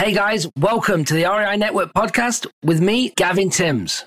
Hey 0.00 0.14
guys, 0.14 0.46
welcome 0.56 1.04
to 1.04 1.12
the 1.12 1.24
REI 1.24 1.58
Network 1.58 1.92
podcast 1.92 2.46
with 2.64 2.80
me, 2.80 3.10
Gavin 3.16 3.50
Timms. 3.50 4.06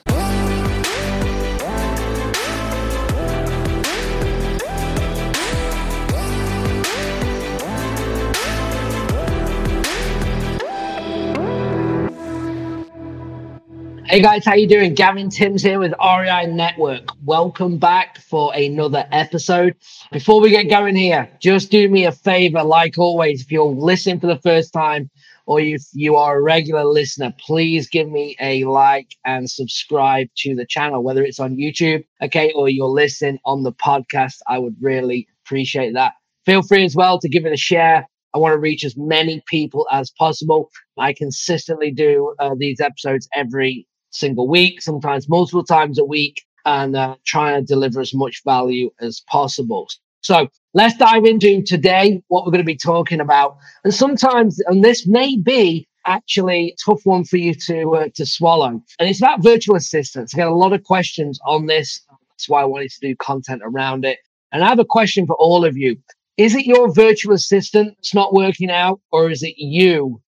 Hey 14.05 14.21
guys, 14.21 14.46
how 14.46 14.55
you 14.55 14.68
doing? 14.68 14.96
Gavin 14.96 15.30
Timms 15.30 15.62
here 15.62 15.78
with 15.78 15.94
REI 16.04 16.48
Network. 16.48 17.10
Welcome 17.23 17.78
back 17.78 18.18
for 18.18 18.52
another 18.55 19.07
episode. 19.12 19.75
Before 20.12 20.41
we 20.41 20.50
get 20.50 20.64
going 20.71 20.96
here, 20.96 21.30
just 21.39 21.70
do 21.70 21.88
me 21.88 22.05
a 22.05 22.12
favor, 22.12 22.64
like 22.64 22.98
always, 22.98 23.41
if 23.44 23.52
you're 23.52 23.66
listening 23.66 24.20
for 24.20 24.28
the 24.28 24.39
first 24.39 24.73
time 24.73 25.10
or 25.46 25.60
if 25.60 25.84
you 25.94 26.16
are 26.16 26.38
a 26.38 26.41
regular 26.41 26.86
listener, 26.86 27.34
please 27.39 27.89
give 27.89 28.10
me 28.10 28.36
a 28.39 28.64
like 28.65 29.10
and 29.25 29.50
subscribe 29.50 30.28
to 30.38 30.56
the 30.56 30.65
channel, 30.65 31.04
whether 31.04 31.24
it's 31.24 31.39
on 31.39 31.57
YouTube, 31.57 32.04
okay, 32.22 32.52
or 32.54 32.70
you're 32.70 32.88
listening 32.88 33.40
on 33.46 33.64
the 33.64 33.74
podcast. 33.74 34.38
I 34.48 34.60
would 34.60 34.76
really 34.82 35.28
appreciate 35.46 35.94
that. 35.94 36.14
Feel 36.46 36.62
free 36.62 36.86
as 36.86 36.96
well 36.96 37.20
to 37.20 37.30
give 37.30 37.46
it 37.46 37.54
a 37.54 37.58
share. 37.58 38.08
I 38.34 38.38
want 38.40 38.54
to 38.54 38.60
reach 38.60 38.84
as 38.84 38.96
many 38.98 39.44
people 39.48 39.88
as 39.92 40.12
possible. 40.12 40.70
I 40.98 41.14
consistently 41.14 41.92
do 41.92 42.36
uh, 42.40 42.56
these 42.58 42.80
episodes 42.80 43.28
every 43.34 43.88
single 44.10 44.48
week, 44.48 44.82
sometimes 44.82 45.30
multiple 45.30 45.64
times 45.64 46.00
a 46.00 46.06
week, 46.06 46.42
and 46.66 46.96
uh, 46.96 47.16
trying 47.26 47.60
to 47.60 47.66
deliver 47.66 48.00
as 48.02 48.14
much 48.14 48.42
value 48.46 48.90
as 49.00 49.22
possible. 49.28 49.88
So 50.23 50.48
let's 50.73 50.98
dive 50.98 51.26
into 51.26 51.62
today 51.63 52.22
what 52.30 52.45
we're 52.45 52.52
going 52.52 52.64
to 52.64 52.66
be 52.66 52.77
talking 52.77 53.20
about. 53.20 53.58
And 53.84 53.94
sometimes, 53.94 54.59
and 54.68 54.84
this 54.84 55.05
may 55.05 55.38
be 55.38 55.88
actually 56.05 56.70
a 56.70 56.76
tough 56.84 57.02
one 57.05 57.26
for 57.26 57.38
you 57.38 57.54
to 57.54 57.95
uh, 57.95 58.08
to 58.16 58.26
swallow. 58.26 58.81
And 59.00 59.09
it's 59.09 59.20
about 59.20 59.44
virtual 59.44 59.76
assistants. 59.76 60.33
I 60.33 60.38
get 60.38 60.48
a 60.48 60.53
lot 60.53 60.73
of 60.73 60.83
questions 60.83 61.39
on 61.45 61.67
this. 61.67 62.02
That's 62.30 62.50
why 62.50 62.61
I 62.61 62.66
wanted 62.66 62.92
to 62.92 63.08
do 63.08 63.16
content 63.17 63.61
around 63.64 64.06
it. 64.06 64.20
And 64.52 64.64
I 64.64 64.70
have 64.70 64.80
a 64.80 64.86
question 64.86 65.28
for 65.28 65.36
all 65.36 65.66
of 65.66 65.78
you. 65.78 65.98
Is 66.38 66.55
it 66.55 66.66
your 66.66 66.92
virtual 66.92 67.33
assistant 67.33 67.95
that's 67.98 68.14
not 68.14 68.33
working 68.33 68.72
out, 68.72 69.02
or 69.11 69.30
is 69.30 69.44
it 69.44 69.55
you 69.58 70.22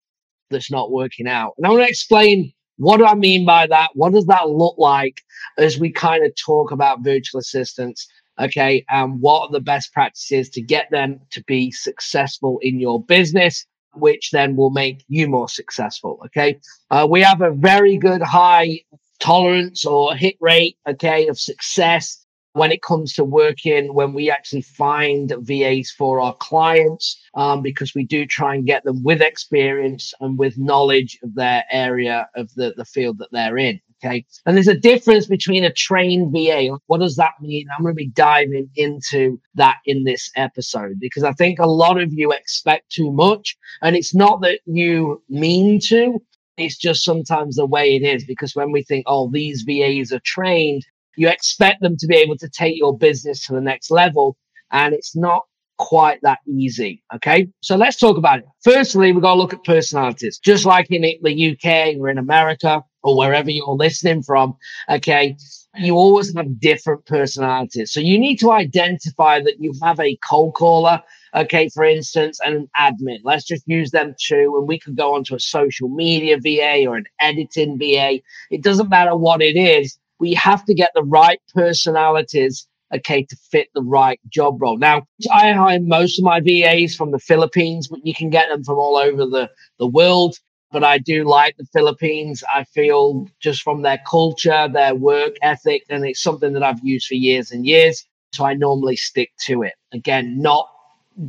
that's 0.51 0.71
not 0.71 0.91
working 0.91 1.29
out? 1.29 1.55
And 1.57 1.67
I 1.67 1.71
want 1.71 1.83
to 1.83 1.89
explain 1.89 2.53
what 2.77 2.97
do 2.97 3.07
I 3.07 3.15
mean 3.15 3.47
by 3.47 3.69
that? 3.69 3.91
What 3.95 4.13
does 4.13 4.27
that 4.27 4.49
look 4.49 4.75
like 4.79 5.21
as 5.57 5.79
we 5.79 5.93
kind 5.93 6.25
of 6.25 6.33
talk 6.35 6.73
about 6.73 7.05
virtual 7.05 7.39
assistants? 7.39 8.09
Okay. 8.41 8.85
And 8.91 9.21
what 9.21 9.49
are 9.49 9.53
the 9.53 9.61
best 9.61 9.93
practices 9.93 10.49
to 10.51 10.61
get 10.61 10.91
them 10.91 11.21
to 11.31 11.43
be 11.45 11.71
successful 11.71 12.59
in 12.63 12.81
your 12.81 13.03
business, 13.03 13.67
which 13.95 14.31
then 14.31 14.57
will 14.57 14.71
make 14.71 15.05
you 15.09 15.29
more 15.29 15.49
successful? 15.49 16.21
Okay. 16.27 16.59
Uh, 16.91 17.07
we 17.09 17.21
have 17.21 17.41
a 17.41 17.53
very 17.53 17.97
good 17.97 18.23
high 18.23 18.81
tolerance 19.21 19.85
or 19.85 20.15
hit 20.15 20.37
rate, 20.41 20.77
okay, 20.89 21.29
of 21.29 21.39
success 21.39 22.25
when 22.55 22.71
it 22.71 22.83
comes 22.83 23.13
to 23.13 23.25
working 23.25 23.93
when 23.95 24.13
we 24.13 24.31
actually 24.31 24.63
find 24.63 25.35
VAs 25.41 25.91
for 25.91 26.21
our 26.21 26.35
clients, 26.37 27.21
um, 27.35 27.63
because 27.63 27.95
we 27.97 28.05
do 28.05 28.25
try 28.25 28.55
and 28.55 28.65
get 28.65 28.85
them 28.85 29.03
with 29.03 29.21
experience 29.21 30.15
and 30.21 30.39
with 30.39 30.57
knowledge 30.57 31.19
of 31.25 31.35
their 31.35 31.65
area 31.71 32.29
of 32.37 32.55
the, 32.55 32.73
the 32.77 32.85
field 32.85 33.19
that 33.19 33.29
they're 33.33 33.59
in. 33.59 33.81
Okay. 34.05 34.25
And 34.45 34.57
there's 34.57 34.69
a 34.69 34.79
difference 34.79 35.27
between 35.27 35.65
a 35.65 35.73
trained 35.73 36.33
VA. 36.33 36.77
What 36.87 37.01
does 37.01 37.17
that 37.17 37.33
mean? 37.41 37.67
I'm 37.77 37.83
going 37.83 37.95
to 37.95 37.97
be 37.97 38.09
diving 38.09 38.69
into 38.77 39.41
that 39.55 39.79
in 39.87 40.05
this 40.05 40.31
episode 40.37 40.97
because 41.01 41.23
I 41.23 41.33
think 41.33 41.59
a 41.59 41.67
lot 41.67 42.01
of 42.01 42.13
you 42.13 42.33
expect 42.33 42.91
too 42.91 43.11
much. 43.13 43.57
And 43.83 43.97
it's 43.97 44.15
not 44.15 44.43
that 44.43 44.61
you 44.67 45.23
mean 45.29 45.81
to, 45.87 46.21
it's 46.57 46.77
just 46.77 47.03
sometimes 47.03 47.57
the 47.57 47.67
way 47.67 47.97
it 47.97 48.03
is 48.03 48.25
because 48.25 48.55
when 48.55 48.73
we 48.73 48.83
think, 48.83 49.05
oh, 49.07 49.31
these 49.33 49.63
VAs 49.63 50.13
are 50.13 50.21
trained, 50.25 50.85
you 51.17 51.29
expect 51.29 51.81
them 51.81 51.97
to 51.99 52.07
be 52.07 52.17
able 52.17 52.37
to 52.39 52.49
take 52.49 52.77
your 52.77 52.97
business 52.97 53.47
to 53.47 53.55
the 53.55 53.61
next 53.61 53.91
level. 53.91 54.37
And 54.71 54.93
it's 54.95 55.17
not 55.17 55.43
quite 55.79 56.21
that 56.23 56.39
easy. 56.47 57.03
Okay. 57.15 57.49
So 57.63 57.77
let's 57.77 57.97
talk 57.97 58.19
about 58.19 58.41
it. 58.41 58.45
Firstly, 58.63 59.13
we've 59.13 59.23
got 59.23 59.35
to 59.35 59.41
look 59.41 59.55
at 59.55 59.65
personalities, 59.65 60.39
just 60.39 60.67
like 60.67 60.91
in 60.91 61.03
the 61.03 61.53
UK 61.53 61.99
or 61.99 62.11
in 62.11 62.19
America 62.19 62.83
or 63.05 63.17
wherever 63.17 63.51
you're 63.51 63.77
listening 63.77 64.23
from. 64.23 64.57
Okay. 64.89 65.37
You 65.77 65.95
always 65.95 66.35
have 66.35 66.61
different 66.61 67.07
personalities. 67.07 67.93
So 67.93 68.01
you 68.01 68.19
need 68.19 68.39
to 68.41 68.51
identify 68.51 69.41
that 69.41 69.61
you 69.61 69.73
have 69.83 70.01
a 70.01 70.17
cold 70.29 70.55
caller. 70.55 71.01
Okay. 71.35 71.69
For 71.69 71.85
instance, 71.85 72.41
and 72.45 72.57
an 72.57 72.69
admin. 72.77 73.19
Let's 73.23 73.45
just 73.45 73.63
use 73.67 73.93
them 73.93 74.15
two. 74.21 74.55
And 74.59 74.67
we 74.67 74.81
could 74.81 74.97
go 74.97 75.15
on 75.15 75.23
to 75.25 75.37
a 75.37 75.41
social 75.41 75.89
media 75.89 76.39
VA 76.41 76.87
or 76.89 76.97
an 76.97 77.07
editing 77.21 77.79
VA. 77.79 78.21
It 78.51 78.63
doesn't 78.63 78.89
matter 78.89 79.15
what 79.15 79.41
it 79.41 79.57
is 79.57 79.97
we 80.19 80.35
have 80.35 80.65
to 80.65 80.75
get 80.75 80.91
the 80.95 81.03
right 81.03 81.41
personalities 81.55 82.67
okay 82.95 83.23
to 83.25 83.37
fit 83.51 83.69
the 83.75 83.83
right 83.83 84.21
job 84.29 84.61
role 84.61 84.79
now 84.79 85.03
i 85.33 85.53
hire 85.53 85.81
most 85.81 86.19
of 86.19 86.25
my 86.25 86.41
vas 86.41 86.95
from 86.95 87.11
the 87.11 87.19
philippines 87.19 87.89
but 87.89 88.05
you 88.05 88.15
can 88.15 88.31
get 88.31 88.49
them 88.49 88.63
from 88.63 88.77
all 88.77 88.97
over 88.97 89.27
the, 89.27 89.51
the 89.79 89.87
world 89.87 90.37
but 90.75 90.85
i 90.85 90.99
do 90.99 91.25
like 91.25 91.57
the 91.57 91.65
philippines. 91.73 92.43
I 92.53 92.65
feel 92.65 93.27
just 93.41 93.63
from 93.63 93.83
their 93.83 94.01
culture 94.07 94.69
their 94.69 94.95
work 94.95 95.35
ethic 95.41 95.83
and 95.89 96.05
it's 96.05 96.23
something 96.23 96.53
that 96.55 96.63
i've 96.63 96.85
used 96.85 97.07
for 97.07 97.15
years 97.15 97.53
and 97.53 97.65
years 97.65 98.05
so 98.35 98.45
i 98.45 98.53
normally 98.55 98.97
stick 98.97 99.31
to 99.47 99.63
it. 99.63 99.75
Again 99.93 100.43
not 100.43 100.67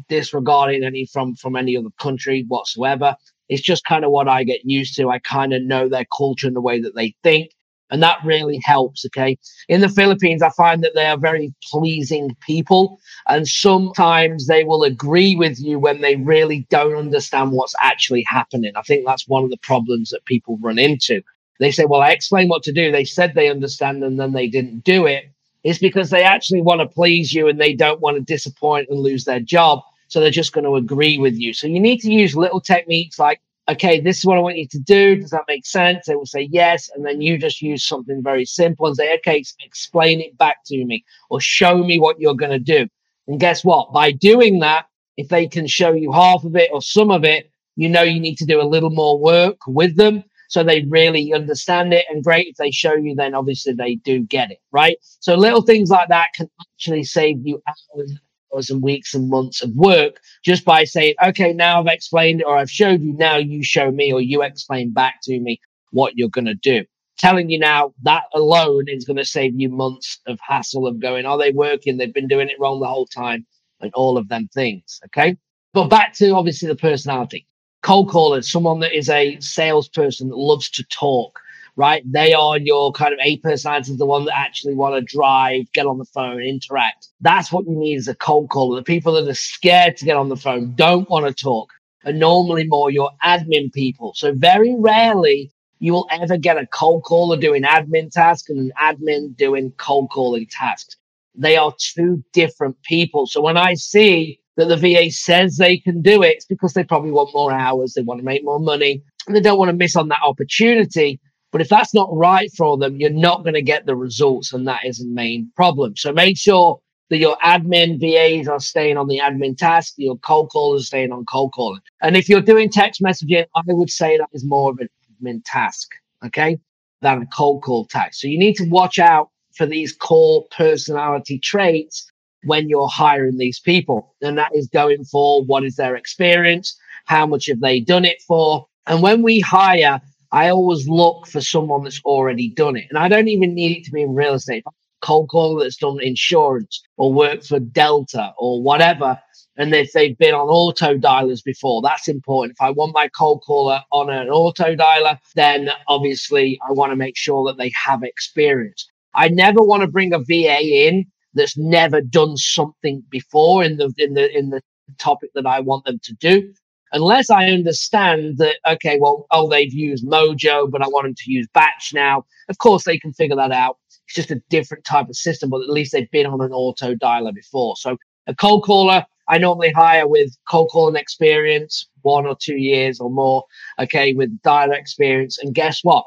disregarding 0.09 0.83
any 0.83 1.05
from 1.05 1.35
from 1.35 1.55
any 1.55 1.77
other 1.77 1.93
country 1.99 2.43
whatsoever. 2.47 3.15
It's 3.47 3.61
just 3.61 3.85
kind 3.85 4.03
of 4.03 4.11
what 4.11 4.27
i 4.27 4.43
get 4.43 4.61
used 4.65 4.95
to. 4.95 5.09
I 5.09 5.19
kind 5.19 5.53
of 5.53 5.61
know 5.61 5.87
their 5.87 6.07
culture 6.17 6.47
and 6.47 6.55
the 6.55 6.67
way 6.69 6.81
that 6.81 6.95
they 6.95 7.15
think 7.23 7.51
and 7.95 8.03
that 8.03 8.17
really 8.25 8.59
helps. 8.61 9.05
Okay. 9.05 9.37
In 9.69 9.79
the 9.79 9.87
Philippines, 9.87 10.41
I 10.41 10.49
find 10.49 10.83
that 10.83 10.91
they 10.95 11.05
are 11.05 11.17
very 11.17 11.53
pleasing 11.71 12.35
people. 12.45 12.99
And 13.29 13.47
sometimes 13.47 14.47
they 14.47 14.65
will 14.65 14.83
agree 14.83 15.37
with 15.37 15.61
you 15.61 15.79
when 15.79 16.01
they 16.01 16.17
really 16.17 16.67
don't 16.69 16.97
understand 16.97 17.53
what's 17.53 17.73
actually 17.79 18.25
happening. 18.27 18.73
I 18.75 18.81
think 18.81 19.05
that's 19.05 19.29
one 19.29 19.45
of 19.45 19.49
the 19.49 19.57
problems 19.59 20.09
that 20.09 20.25
people 20.25 20.57
run 20.61 20.77
into. 20.77 21.21
They 21.61 21.71
say, 21.71 21.85
Well, 21.85 22.01
I 22.01 22.09
explained 22.09 22.49
what 22.49 22.63
to 22.63 22.73
do. 22.73 22.91
They 22.91 23.05
said 23.05 23.33
they 23.33 23.49
understand 23.49 24.03
and 24.03 24.19
then 24.19 24.33
they 24.33 24.49
didn't 24.49 24.83
do 24.83 25.05
it. 25.05 25.31
It's 25.63 25.79
because 25.79 26.09
they 26.09 26.23
actually 26.23 26.61
want 26.61 26.81
to 26.81 26.87
please 26.87 27.33
you 27.33 27.47
and 27.47 27.61
they 27.61 27.73
don't 27.73 28.01
want 28.01 28.17
to 28.17 28.23
disappoint 28.23 28.89
and 28.89 28.99
lose 28.99 29.23
their 29.23 29.39
job. 29.39 29.79
So 30.09 30.19
they're 30.19 30.31
just 30.31 30.51
going 30.51 30.65
to 30.65 30.75
agree 30.75 31.17
with 31.17 31.37
you. 31.37 31.53
So 31.53 31.67
you 31.67 31.79
need 31.79 32.01
to 32.01 32.11
use 32.11 32.35
little 32.35 32.59
techniques 32.59 33.17
like 33.17 33.39
okay, 33.69 33.99
this 33.99 34.19
is 34.19 34.25
what 34.25 34.37
I 34.37 34.41
want 34.41 34.57
you 34.57 34.67
to 34.67 34.79
do. 34.79 35.15
Does 35.15 35.31
that 35.31 35.45
make 35.47 35.65
sense? 35.65 36.05
They 36.05 36.15
will 36.15 36.25
say 36.25 36.47
yes. 36.51 36.89
And 36.93 37.05
then 37.05 37.21
you 37.21 37.37
just 37.37 37.61
use 37.61 37.85
something 37.85 38.21
very 38.21 38.45
simple 38.45 38.87
and 38.87 38.95
say, 38.95 39.15
okay, 39.15 39.43
explain 39.63 40.21
it 40.21 40.37
back 40.37 40.57
to 40.67 40.85
me 40.85 41.03
or 41.29 41.41
show 41.41 41.83
me 41.83 41.99
what 41.99 42.19
you're 42.19 42.35
going 42.35 42.51
to 42.51 42.59
do. 42.59 42.87
And 43.27 43.39
guess 43.39 43.63
what? 43.63 43.91
By 43.91 44.11
doing 44.11 44.59
that, 44.59 44.85
if 45.17 45.29
they 45.29 45.47
can 45.47 45.65
show 45.67 45.93
you 45.93 46.11
half 46.11 46.43
of 46.43 46.55
it 46.55 46.69
or 46.71 46.81
some 46.81 47.09
of 47.09 47.23
it, 47.23 47.49
you 47.75 47.89
know 47.89 48.03
you 48.03 48.19
need 48.19 48.37
to 48.37 48.45
do 48.45 48.61
a 48.61 48.63
little 48.63 48.89
more 48.89 49.19
work 49.19 49.57
with 49.67 49.97
them 49.97 50.23
so 50.47 50.63
they 50.63 50.83
really 50.83 51.33
understand 51.33 51.93
it. 51.93 52.05
And 52.09 52.23
great 52.23 52.47
if 52.47 52.57
they 52.57 52.71
show 52.71 52.93
you, 52.93 53.15
then 53.15 53.33
obviously 53.33 53.73
they 53.73 53.95
do 53.95 54.21
get 54.21 54.51
it, 54.51 54.59
right? 54.71 54.97
So 55.19 55.35
little 55.35 55.61
things 55.61 55.89
like 55.89 56.09
that 56.09 56.29
can 56.35 56.49
actually 56.61 57.03
save 57.03 57.45
you 57.45 57.61
hours 57.67 58.13
hours 58.55 58.69
and 58.69 58.81
weeks 58.81 59.13
and 59.13 59.29
months 59.29 59.61
of 59.61 59.71
work 59.75 60.19
just 60.43 60.65
by 60.65 60.83
saying, 60.83 61.15
okay, 61.23 61.53
now 61.53 61.79
I've 61.79 61.87
explained 61.87 62.43
or 62.43 62.57
I've 62.57 62.69
showed 62.69 63.01
you, 63.01 63.13
now 63.13 63.37
you 63.37 63.63
show 63.63 63.91
me 63.91 64.11
or 64.11 64.21
you 64.21 64.41
explain 64.41 64.91
back 64.91 65.15
to 65.23 65.39
me 65.39 65.59
what 65.91 66.13
you're 66.15 66.29
going 66.29 66.45
to 66.45 66.55
do. 66.55 66.85
Telling 67.17 67.49
you 67.49 67.59
now 67.59 67.93
that 68.03 68.23
alone 68.33 68.85
is 68.87 69.05
going 69.05 69.17
to 69.17 69.25
save 69.25 69.53
you 69.59 69.69
months 69.69 70.19
of 70.27 70.39
hassle 70.45 70.87
of 70.87 70.99
going, 70.99 71.25
are 71.25 71.37
they 71.37 71.51
working? 71.51 71.97
They've 71.97 72.13
been 72.13 72.27
doing 72.27 72.49
it 72.49 72.59
wrong 72.59 72.79
the 72.79 72.87
whole 72.87 73.07
time 73.07 73.45
and 73.79 73.91
all 73.93 74.17
of 74.17 74.27
them 74.27 74.49
things. 74.53 74.99
Okay. 75.05 75.37
But 75.73 75.89
back 75.89 76.13
to 76.15 76.31
obviously 76.31 76.67
the 76.67 76.75
personality. 76.75 77.47
Cold 77.83 78.09
callers, 78.09 78.51
someone 78.51 78.79
that 78.79 78.97
is 78.97 79.09
a 79.09 79.39
salesperson 79.39 80.29
that 80.29 80.37
loves 80.37 80.69
to 80.71 80.83
talk 80.85 81.39
right? 81.75 82.03
They 82.09 82.33
are 82.33 82.57
your 82.57 82.91
kind 82.93 83.13
of 83.13 83.19
A 83.21 83.37
personalities, 83.37 83.97
the 83.97 84.05
one 84.05 84.25
that 84.25 84.37
actually 84.37 84.75
want 84.75 84.95
to 84.95 85.01
drive, 85.01 85.71
get 85.73 85.85
on 85.85 85.97
the 85.97 86.05
phone, 86.05 86.41
interact. 86.41 87.09
That's 87.21 87.51
what 87.51 87.65
you 87.65 87.75
need 87.75 87.97
as 87.97 88.07
a 88.07 88.15
cold 88.15 88.49
caller. 88.49 88.77
The 88.77 88.83
people 88.83 89.13
that 89.13 89.29
are 89.29 89.33
scared 89.33 89.97
to 89.97 90.05
get 90.05 90.17
on 90.17 90.29
the 90.29 90.37
phone, 90.37 90.73
don't 90.75 91.09
want 91.09 91.25
to 91.25 91.33
talk, 91.33 91.71
are 92.05 92.13
normally 92.13 92.65
more 92.67 92.91
your 92.91 93.11
admin 93.23 93.73
people. 93.73 94.13
So 94.15 94.33
very 94.33 94.75
rarely 94.77 95.51
you 95.79 95.93
will 95.93 96.07
ever 96.11 96.37
get 96.37 96.57
a 96.57 96.65
cold 96.67 97.03
caller 97.03 97.37
doing 97.37 97.63
admin 97.63 98.09
tasks 98.11 98.49
and 98.49 98.59
an 98.59 98.71
admin 98.81 99.35
doing 99.35 99.71
cold 99.77 100.09
calling 100.11 100.47
tasks. 100.49 100.95
They 101.35 101.57
are 101.57 101.73
two 101.77 102.23
different 102.31 102.81
people. 102.83 103.27
So 103.27 103.41
when 103.41 103.57
I 103.57 103.73
see 103.73 104.39
that 104.55 104.69
the 104.69 104.77
VA 104.77 105.11
says 105.11 105.57
they 105.57 105.77
can 105.77 106.01
do 106.01 106.23
it, 106.23 106.35
it's 106.35 106.45
because 106.45 106.73
they 106.73 106.85
probably 106.85 107.11
want 107.11 107.33
more 107.33 107.51
hours, 107.51 107.93
they 107.93 108.01
want 108.01 108.19
to 108.19 108.25
make 108.25 108.43
more 108.45 108.59
money, 108.59 109.03
and 109.27 109.35
they 109.35 109.41
don't 109.41 109.57
want 109.57 109.69
to 109.69 109.75
miss 109.75 109.97
on 109.97 110.07
that 110.07 110.21
opportunity. 110.23 111.19
But 111.55 111.61
if 111.61 111.69
that's 111.69 111.93
not 111.93 112.09
right 112.11 112.51
for 112.57 112.77
them, 112.77 112.97
you're 112.97 113.09
not 113.09 113.43
going 113.43 113.53
to 113.53 113.61
get 113.61 113.85
the 113.85 113.95
results. 113.95 114.51
And 114.51 114.67
that 114.67 114.83
is 114.83 114.97
the 114.97 115.07
main 115.07 115.49
problem. 115.55 115.95
So 115.95 116.11
make 116.11 116.37
sure 116.37 116.81
that 117.09 117.17
your 117.17 117.37
admin 117.37 117.97
VAs 117.97 118.49
are 118.49 118.59
staying 118.59 118.97
on 118.97 119.07
the 119.07 119.19
admin 119.19 119.57
task, 119.57 119.93
your 119.95 120.17
cold 120.17 120.49
callers 120.49 120.81
are 120.81 120.85
staying 120.87 121.13
on 121.13 121.23
cold 121.31 121.53
calling. 121.53 121.79
And 122.01 122.17
if 122.17 122.27
you're 122.27 122.41
doing 122.41 122.69
text 122.69 123.01
messaging, 123.01 123.45
I 123.55 123.61
would 123.67 123.89
say 123.89 124.17
that 124.17 124.27
is 124.33 124.43
more 124.43 124.71
of 124.71 124.79
an 124.79 124.89
admin 125.23 125.43
task, 125.45 125.91
okay, 126.25 126.59
than 127.01 127.21
a 127.21 127.25
cold 127.27 127.63
call 127.63 127.85
task. 127.85 128.15
So 128.15 128.27
you 128.27 128.37
need 128.37 128.57
to 128.57 128.65
watch 128.65 128.99
out 128.99 129.29
for 129.55 129.65
these 129.65 129.93
core 129.93 130.43
personality 130.51 131.39
traits 131.39 132.11
when 132.43 132.67
you're 132.67 132.89
hiring 132.89 133.37
these 133.37 133.61
people. 133.61 134.13
And 134.21 134.37
that 134.37 134.51
is 134.53 134.67
going 134.67 135.05
for 135.05 135.41
what 135.45 135.63
is 135.63 135.77
their 135.77 135.95
experience? 135.95 136.77
How 137.05 137.25
much 137.25 137.45
have 137.45 137.61
they 137.61 137.79
done 137.79 138.03
it 138.03 138.21
for? 138.27 138.67
And 138.87 139.01
when 139.01 139.23
we 139.23 139.39
hire, 139.39 140.01
I 140.35 140.49
always 140.49 140.87
look 140.87 141.27
for 141.27 141.41
someone 141.41 141.83
that's 141.83 142.01
already 142.05 142.49
done 142.49 142.77
it. 142.77 142.85
And 142.89 142.99
I 142.99 143.07
don't 143.07 143.29
even 143.29 143.55
need 143.55 143.77
it 143.79 143.85
to 143.85 143.91
be 143.91 144.03
in 144.03 144.13
real 144.13 144.35
estate 144.35 144.63
cold 145.01 145.29
caller 145.29 145.63
that's 145.63 145.77
done 145.77 145.99
insurance 146.01 146.81
or 146.97 147.13
worked 147.13 147.45
for 147.47 147.59
Delta 147.59 148.33
or 148.37 148.61
whatever, 148.61 149.19
and 149.57 149.73
if 149.73 149.93
they've 149.93 150.17
been 150.17 150.33
on 150.33 150.47
auto 150.47 150.97
dialers 150.97 151.43
before, 151.43 151.81
that's 151.81 152.07
important. 152.07 152.57
If 152.59 152.61
I 152.61 152.71
want 152.71 152.93
my 152.93 153.07
cold 153.09 153.43
caller 153.45 153.81
on 153.91 154.09
an 154.09 154.29
auto 154.29 154.75
dialer, 154.75 155.17
then 155.35 155.69
obviously 155.87 156.59
I 156.67 156.73
want 156.73 156.91
to 156.91 156.95
make 156.95 157.15
sure 157.17 157.45
that 157.47 157.57
they 157.57 157.71
have 157.85 158.03
experience. 158.03 158.89
I 159.13 159.29
never 159.29 159.61
want 159.61 159.81
to 159.81 159.87
bring 159.87 160.13
a 160.13 160.19
VA 160.19 160.87
in 160.87 161.05
that's 161.35 161.57
never 161.57 162.01
done 162.01 162.35
something 162.37 163.03
before 163.09 163.63
in 163.63 163.77
the 163.77 163.93
in 163.97 164.13
the 164.15 164.35
in 164.37 164.49
the 164.49 164.61
topic 164.97 165.31
that 165.35 165.45
I 165.45 165.61
want 165.61 165.85
them 165.85 165.99
to 166.03 166.13
do. 166.15 166.53
Unless 166.95 167.29
I 167.29 167.47
understand 167.47 168.37
that, 168.37 168.55
okay, 168.65 168.97
well, 169.01 169.27
oh, 169.31 169.49
they've 169.49 169.73
used 169.73 170.07
Mojo, 170.07 170.71
but 170.71 170.81
I 170.81 170.87
want 170.87 171.05
them 171.05 171.15
to 171.15 171.31
use 171.31 171.45
Batch 171.53 171.91
now. 171.93 172.25
Of 172.47 172.59
course, 172.59 172.85
they 172.85 172.97
can 172.97 173.11
figure 173.11 173.35
that 173.35 173.51
out. 173.51 173.77
It's 173.89 174.15
just 174.15 174.31
a 174.31 174.41
different 174.49 174.85
type 174.85 175.09
of 175.09 175.15
system, 175.17 175.49
but 175.49 175.61
at 175.61 175.69
least 175.69 175.91
they've 175.91 176.09
been 176.11 176.25
on 176.25 176.39
an 176.39 176.53
auto 176.53 176.95
dialer 176.95 177.33
before. 177.33 177.75
So 177.75 177.97
a 178.27 178.33
cold 178.33 178.63
caller, 178.63 179.05
I 179.27 179.37
normally 179.39 179.73
hire 179.73 180.07
with 180.07 180.37
cold 180.49 180.69
calling 180.71 180.95
experience, 180.95 181.89
one 182.03 182.25
or 182.25 182.37
two 182.41 182.55
years 182.55 183.01
or 183.01 183.09
more, 183.09 183.43
okay, 183.77 184.13
with 184.13 184.41
dialer 184.41 184.79
experience. 184.79 185.37
And 185.37 185.53
guess 185.53 185.81
what? 185.83 186.05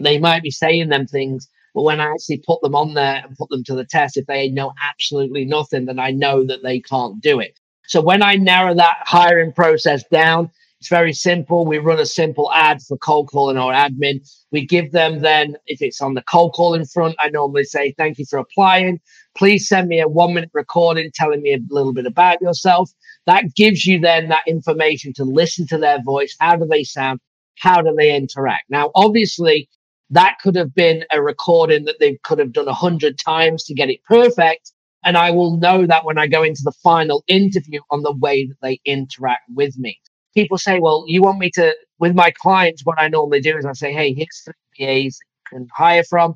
They 0.00 0.18
might 0.18 0.42
be 0.42 0.50
saying 0.50 0.88
them 0.88 1.06
things, 1.06 1.46
but 1.74 1.82
when 1.82 2.00
I 2.00 2.06
actually 2.06 2.42
put 2.46 2.62
them 2.62 2.74
on 2.74 2.94
there 2.94 3.22
and 3.22 3.36
put 3.36 3.50
them 3.50 3.64
to 3.64 3.74
the 3.74 3.84
test, 3.84 4.16
if 4.16 4.24
they 4.24 4.48
know 4.48 4.72
absolutely 4.82 5.44
nothing, 5.44 5.84
then 5.84 5.98
I 5.98 6.10
know 6.10 6.46
that 6.46 6.62
they 6.62 6.80
can't 6.80 7.20
do 7.20 7.38
it. 7.38 7.58
So 7.88 8.00
when 8.02 8.22
I 8.22 8.34
narrow 8.34 8.74
that 8.74 8.98
hiring 9.04 9.52
process 9.52 10.04
down, 10.10 10.50
it's 10.80 10.90
very 10.90 11.12
simple. 11.14 11.64
We 11.64 11.78
run 11.78 11.98
a 11.98 12.06
simple 12.06 12.52
ad 12.52 12.82
for 12.82 12.98
cold 12.98 13.28
calling 13.28 13.56
or 13.56 13.72
admin. 13.72 14.20
We 14.52 14.66
give 14.66 14.92
them 14.92 15.20
then, 15.20 15.56
if 15.66 15.80
it's 15.80 16.02
on 16.02 16.14
the 16.14 16.22
cold 16.22 16.52
calling 16.52 16.84
front, 16.84 17.16
I 17.18 17.30
normally 17.30 17.64
say, 17.64 17.94
thank 17.96 18.18
you 18.18 18.26
for 18.28 18.38
applying. 18.38 19.00
Please 19.36 19.68
send 19.68 19.88
me 19.88 20.00
a 20.00 20.08
one 20.08 20.34
minute 20.34 20.50
recording 20.52 21.10
telling 21.14 21.42
me 21.42 21.54
a 21.54 21.74
little 21.74 21.94
bit 21.94 22.06
about 22.06 22.42
yourself. 22.42 22.90
That 23.24 23.54
gives 23.54 23.86
you 23.86 23.98
then 23.98 24.28
that 24.28 24.46
information 24.46 25.12
to 25.14 25.24
listen 25.24 25.66
to 25.68 25.78
their 25.78 26.02
voice. 26.02 26.36
How 26.38 26.56
do 26.56 26.66
they 26.66 26.84
sound? 26.84 27.20
How 27.58 27.80
do 27.80 27.94
they 27.96 28.14
interact? 28.14 28.64
Now, 28.68 28.90
obviously, 28.94 29.68
that 30.10 30.36
could 30.42 30.56
have 30.56 30.74
been 30.74 31.04
a 31.10 31.22
recording 31.22 31.84
that 31.86 31.96
they 32.00 32.18
could 32.22 32.38
have 32.38 32.52
done 32.52 32.68
a 32.68 32.74
hundred 32.74 33.18
times 33.18 33.64
to 33.64 33.74
get 33.74 33.90
it 33.90 34.04
perfect. 34.04 34.72
And 35.06 35.16
I 35.16 35.30
will 35.30 35.56
know 35.56 35.86
that 35.86 36.04
when 36.04 36.18
I 36.18 36.26
go 36.26 36.42
into 36.42 36.62
the 36.64 36.72
final 36.84 37.24
interview 37.28 37.80
on 37.90 38.02
the 38.02 38.12
way 38.12 38.46
that 38.46 38.58
they 38.60 38.80
interact 38.84 39.44
with 39.54 39.78
me 39.78 39.98
people 40.36 40.58
say, 40.58 40.78
well, 40.78 41.04
you 41.08 41.22
want 41.22 41.38
me 41.38 41.50
to, 41.50 41.74
with 41.98 42.14
my 42.14 42.30
clients, 42.30 42.84
what 42.84 43.00
I 43.00 43.08
normally 43.08 43.40
do 43.40 43.56
is 43.56 43.64
I 43.64 43.72
say, 43.72 43.92
hey, 43.92 44.12
here's 44.12 44.42
three 44.44 44.54
PAs 44.86 45.18
you 45.18 45.58
can 45.58 45.68
hire 45.74 46.04
from. 46.04 46.34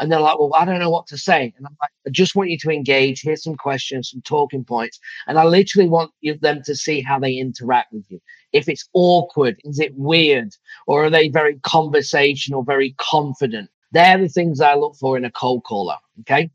And 0.00 0.10
they're 0.10 0.20
like, 0.20 0.38
well, 0.38 0.54
I 0.56 0.64
don't 0.64 0.78
know 0.80 0.90
what 0.90 1.06
to 1.08 1.18
say. 1.18 1.52
And 1.56 1.66
I'm 1.66 1.76
like, 1.80 1.90
I 2.06 2.10
just 2.10 2.34
want 2.34 2.48
you 2.48 2.58
to 2.60 2.70
engage. 2.70 3.20
Here's 3.22 3.44
some 3.44 3.54
questions, 3.54 4.10
some 4.10 4.22
talking 4.22 4.64
points. 4.64 4.98
And 5.26 5.38
I 5.38 5.44
literally 5.44 5.88
want 5.88 6.12
them 6.40 6.62
to 6.64 6.74
see 6.74 7.02
how 7.02 7.18
they 7.18 7.34
interact 7.34 7.92
with 7.92 8.06
you. 8.08 8.18
If 8.52 8.68
it's 8.68 8.88
awkward, 8.94 9.56
is 9.64 9.78
it 9.78 9.92
weird? 9.96 10.54
Or 10.86 11.04
are 11.04 11.10
they 11.10 11.28
very 11.28 11.58
conversational, 11.62 12.62
very 12.62 12.94
confident? 12.98 13.68
They're 13.92 14.18
the 14.18 14.28
things 14.28 14.60
I 14.62 14.74
look 14.74 14.96
for 14.96 15.18
in 15.18 15.26
a 15.26 15.30
cold 15.30 15.64
caller. 15.64 15.96
Okay. 16.20 16.50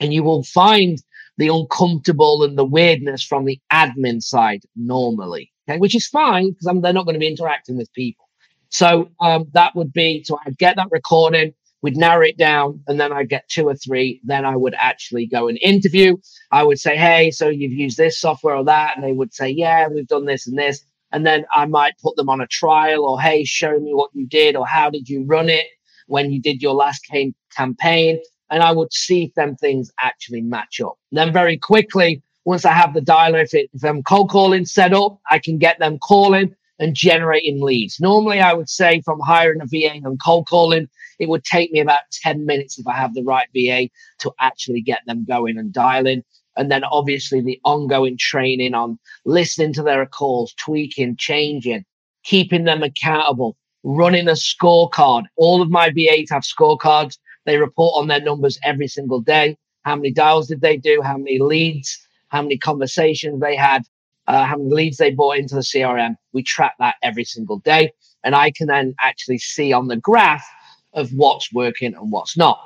And 0.00 0.12
you 0.12 0.22
will 0.22 0.44
find 0.44 0.98
the 1.36 1.48
uncomfortable 1.48 2.44
and 2.44 2.56
the 2.56 2.64
weirdness 2.64 3.24
from 3.24 3.44
the 3.44 3.60
admin 3.72 4.22
side 4.22 4.62
normally 4.76 5.52
okay, 5.68 5.78
which 5.78 5.94
is 5.94 6.06
fine 6.06 6.50
because 6.50 6.80
they're 6.82 6.92
not 6.92 7.04
going 7.04 7.14
to 7.14 7.20
be 7.20 7.28
interacting 7.28 7.76
with 7.76 7.92
people. 7.92 8.28
So 8.70 9.10
um, 9.20 9.46
that 9.52 9.74
would 9.76 9.92
be 9.92 10.24
so 10.24 10.38
I'd 10.44 10.58
get 10.58 10.76
that 10.76 10.88
recording, 10.90 11.52
we'd 11.82 11.96
narrow 11.96 12.24
it 12.24 12.36
down, 12.36 12.82
and 12.86 12.98
then 12.98 13.12
I'd 13.12 13.28
get 13.28 13.48
two 13.48 13.68
or 13.68 13.74
three. 13.74 14.20
Then 14.24 14.44
I 14.44 14.56
would 14.56 14.74
actually 14.76 15.26
go 15.26 15.48
and 15.48 15.58
interview. 15.62 16.16
I 16.50 16.64
would 16.64 16.80
say, 16.80 16.96
hey, 16.96 17.30
so 17.30 17.48
you've 17.48 17.72
used 17.72 17.96
this 17.96 18.20
software 18.20 18.56
or 18.56 18.64
that, 18.64 18.96
and 18.96 19.04
they 19.04 19.12
would 19.12 19.32
say, 19.32 19.48
yeah, 19.48 19.86
we've 19.88 20.08
done 20.08 20.24
this 20.24 20.46
and 20.46 20.58
this. 20.58 20.84
And 21.12 21.24
then 21.24 21.44
I 21.54 21.66
might 21.66 21.94
put 22.02 22.16
them 22.16 22.28
on 22.28 22.40
a 22.40 22.46
trial, 22.48 23.04
or 23.04 23.20
hey, 23.20 23.44
show 23.44 23.78
me 23.78 23.94
what 23.94 24.10
you 24.12 24.26
did, 24.26 24.56
or 24.56 24.66
how 24.66 24.90
did 24.90 25.08
you 25.08 25.24
run 25.24 25.48
it 25.48 25.66
when 26.06 26.32
you 26.32 26.40
did 26.40 26.60
your 26.60 26.74
last 26.74 27.06
cam- 27.10 27.34
campaign. 27.56 28.20
And 28.50 28.62
I 28.62 28.72
would 28.72 28.92
see 28.92 29.24
if 29.24 29.34
them 29.34 29.56
things 29.56 29.90
actually 30.00 30.42
match 30.42 30.80
up. 30.80 30.98
then 31.12 31.32
very 31.32 31.56
quickly, 31.56 32.22
once 32.44 32.64
I 32.64 32.72
have 32.72 32.92
the 32.92 33.00
dialer, 33.00 33.42
if, 33.42 33.54
it, 33.54 33.70
if 33.72 33.82
I'm 33.84 34.02
cold 34.02 34.30
calling 34.30 34.66
set 34.66 34.92
up, 34.92 35.18
I 35.30 35.38
can 35.38 35.58
get 35.58 35.78
them 35.78 35.98
calling 35.98 36.54
and 36.78 36.94
generating 36.94 37.62
leads. 37.62 38.00
Normally, 38.00 38.40
I 38.40 38.52
would 38.52 38.68
say 38.68 39.00
from 39.02 39.20
hiring 39.20 39.60
a 39.60 39.66
VA 39.66 40.00
and 40.04 40.20
cold 40.22 40.46
calling, 40.46 40.88
it 41.18 41.28
would 41.28 41.44
take 41.44 41.72
me 41.72 41.80
about 41.80 42.00
10 42.22 42.44
minutes 42.44 42.78
if 42.78 42.86
I 42.86 42.94
have 42.94 43.14
the 43.14 43.22
right 43.22 43.48
VA 43.54 43.88
to 44.20 44.32
actually 44.40 44.82
get 44.82 45.00
them 45.06 45.24
going 45.24 45.56
and 45.56 45.72
dialing. 45.72 46.24
And 46.56 46.70
then 46.70 46.84
obviously 46.84 47.40
the 47.40 47.60
ongoing 47.64 48.16
training 48.18 48.74
on 48.74 48.98
listening 49.24 49.72
to 49.74 49.82
their 49.82 50.04
calls, 50.06 50.54
tweaking, 50.54 51.16
changing, 51.16 51.84
keeping 52.24 52.64
them 52.64 52.82
accountable, 52.82 53.56
running 53.82 54.28
a 54.28 54.32
scorecard. 54.32 55.24
All 55.36 55.62
of 55.62 55.70
my 55.70 55.90
VAs 55.90 56.30
have 56.30 56.42
scorecards. 56.42 57.18
They 57.44 57.58
report 57.58 58.00
on 58.00 58.08
their 58.08 58.20
numbers 58.20 58.58
every 58.64 58.88
single 58.88 59.20
day. 59.20 59.56
How 59.82 59.96
many 59.96 60.12
dials 60.12 60.48
did 60.48 60.60
they 60.60 60.76
do? 60.76 61.02
How 61.02 61.16
many 61.16 61.38
leads? 61.38 62.04
how 62.34 62.42
many 62.42 62.58
conversations 62.58 63.40
they 63.40 63.54
had, 63.54 63.84
uh, 64.26 64.44
how 64.44 64.56
many 64.56 64.74
leads 64.74 64.96
they 64.96 65.12
brought 65.12 65.38
into 65.38 65.54
the 65.54 65.60
CRM. 65.60 66.16
We 66.32 66.42
track 66.42 66.74
that 66.80 66.96
every 67.02 67.24
single 67.24 67.58
day. 67.60 67.92
And 68.24 68.34
I 68.34 68.50
can 68.50 68.66
then 68.66 68.94
actually 69.00 69.38
see 69.38 69.72
on 69.72 69.86
the 69.86 69.96
graph 69.96 70.44
of 70.94 71.12
what's 71.12 71.52
working 71.52 71.94
and 71.94 72.10
what's 72.10 72.36
not. 72.36 72.58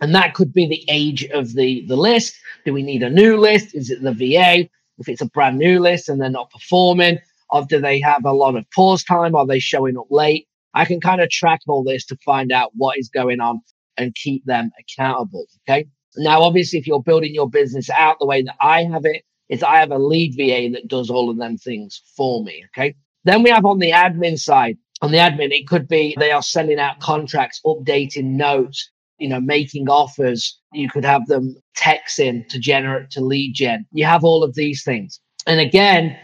And 0.00 0.14
that 0.14 0.34
could 0.34 0.52
be 0.52 0.66
the 0.66 0.84
age 0.88 1.24
of 1.26 1.54
the, 1.54 1.84
the 1.86 1.96
list. 1.96 2.34
Do 2.64 2.72
we 2.72 2.82
need 2.82 3.04
a 3.04 3.10
new 3.10 3.36
list? 3.36 3.74
Is 3.74 3.90
it 3.90 4.02
the 4.02 4.12
VA? 4.12 4.68
If 4.98 5.08
it's 5.08 5.22
a 5.22 5.26
brand 5.26 5.58
new 5.58 5.78
list 5.78 6.08
and 6.08 6.20
they're 6.20 6.28
not 6.28 6.50
performing, 6.50 7.18
or 7.50 7.64
do 7.64 7.80
they 7.80 8.00
have 8.00 8.24
a 8.24 8.32
lot 8.32 8.56
of 8.56 8.68
pause 8.74 9.04
time? 9.04 9.36
Are 9.36 9.46
they 9.46 9.60
showing 9.60 9.96
up 9.96 10.06
late? 10.10 10.48
I 10.74 10.84
can 10.84 11.00
kind 11.00 11.20
of 11.20 11.30
track 11.30 11.60
all 11.68 11.84
this 11.84 12.04
to 12.06 12.16
find 12.24 12.50
out 12.50 12.72
what 12.74 12.98
is 12.98 13.08
going 13.08 13.40
on 13.40 13.60
and 13.96 14.14
keep 14.14 14.44
them 14.44 14.70
accountable. 14.78 15.46
Okay. 15.68 15.86
Now, 16.16 16.42
obviously, 16.42 16.78
if 16.78 16.86
you're 16.86 17.02
building 17.02 17.34
your 17.34 17.48
business 17.48 17.90
out 17.90 18.16
the 18.18 18.26
way 18.26 18.42
that 18.42 18.56
I 18.60 18.84
have 18.84 19.04
it, 19.04 19.22
is 19.48 19.62
I 19.62 19.76
have 19.76 19.90
a 19.90 19.98
lead 19.98 20.34
VA 20.36 20.72
that 20.72 20.88
does 20.88 21.10
all 21.10 21.30
of 21.30 21.36
them 21.36 21.56
things 21.56 22.02
for 22.16 22.42
me. 22.42 22.64
Okay. 22.74 22.94
Then 23.24 23.42
we 23.42 23.50
have 23.50 23.64
on 23.64 23.78
the 23.78 23.90
admin 23.90 24.38
side, 24.38 24.76
on 25.02 25.10
the 25.10 25.18
admin, 25.18 25.52
it 25.52 25.66
could 25.66 25.88
be 25.88 26.14
they 26.18 26.30
are 26.30 26.42
sending 26.42 26.78
out 26.78 27.00
contracts, 27.00 27.60
updating 27.66 28.36
notes, 28.36 28.90
you 29.18 29.28
know, 29.28 29.40
making 29.40 29.88
offers. 29.88 30.58
You 30.72 30.88
could 30.88 31.04
have 31.04 31.26
them 31.26 31.56
texting 31.76 32.48
to 32.48 32.58
generate 32.58 33.10
to 33.10 33.20
lead 33.20 33.54
gen. 33.54 33.86
You 33.92 34.04
have 34.04 34.24
all 34.24 34.42
of 34.42 34.54
these 34.54 34.82
things. 34.84 35.20
And 35.46 35.60
again, 35.60 36.16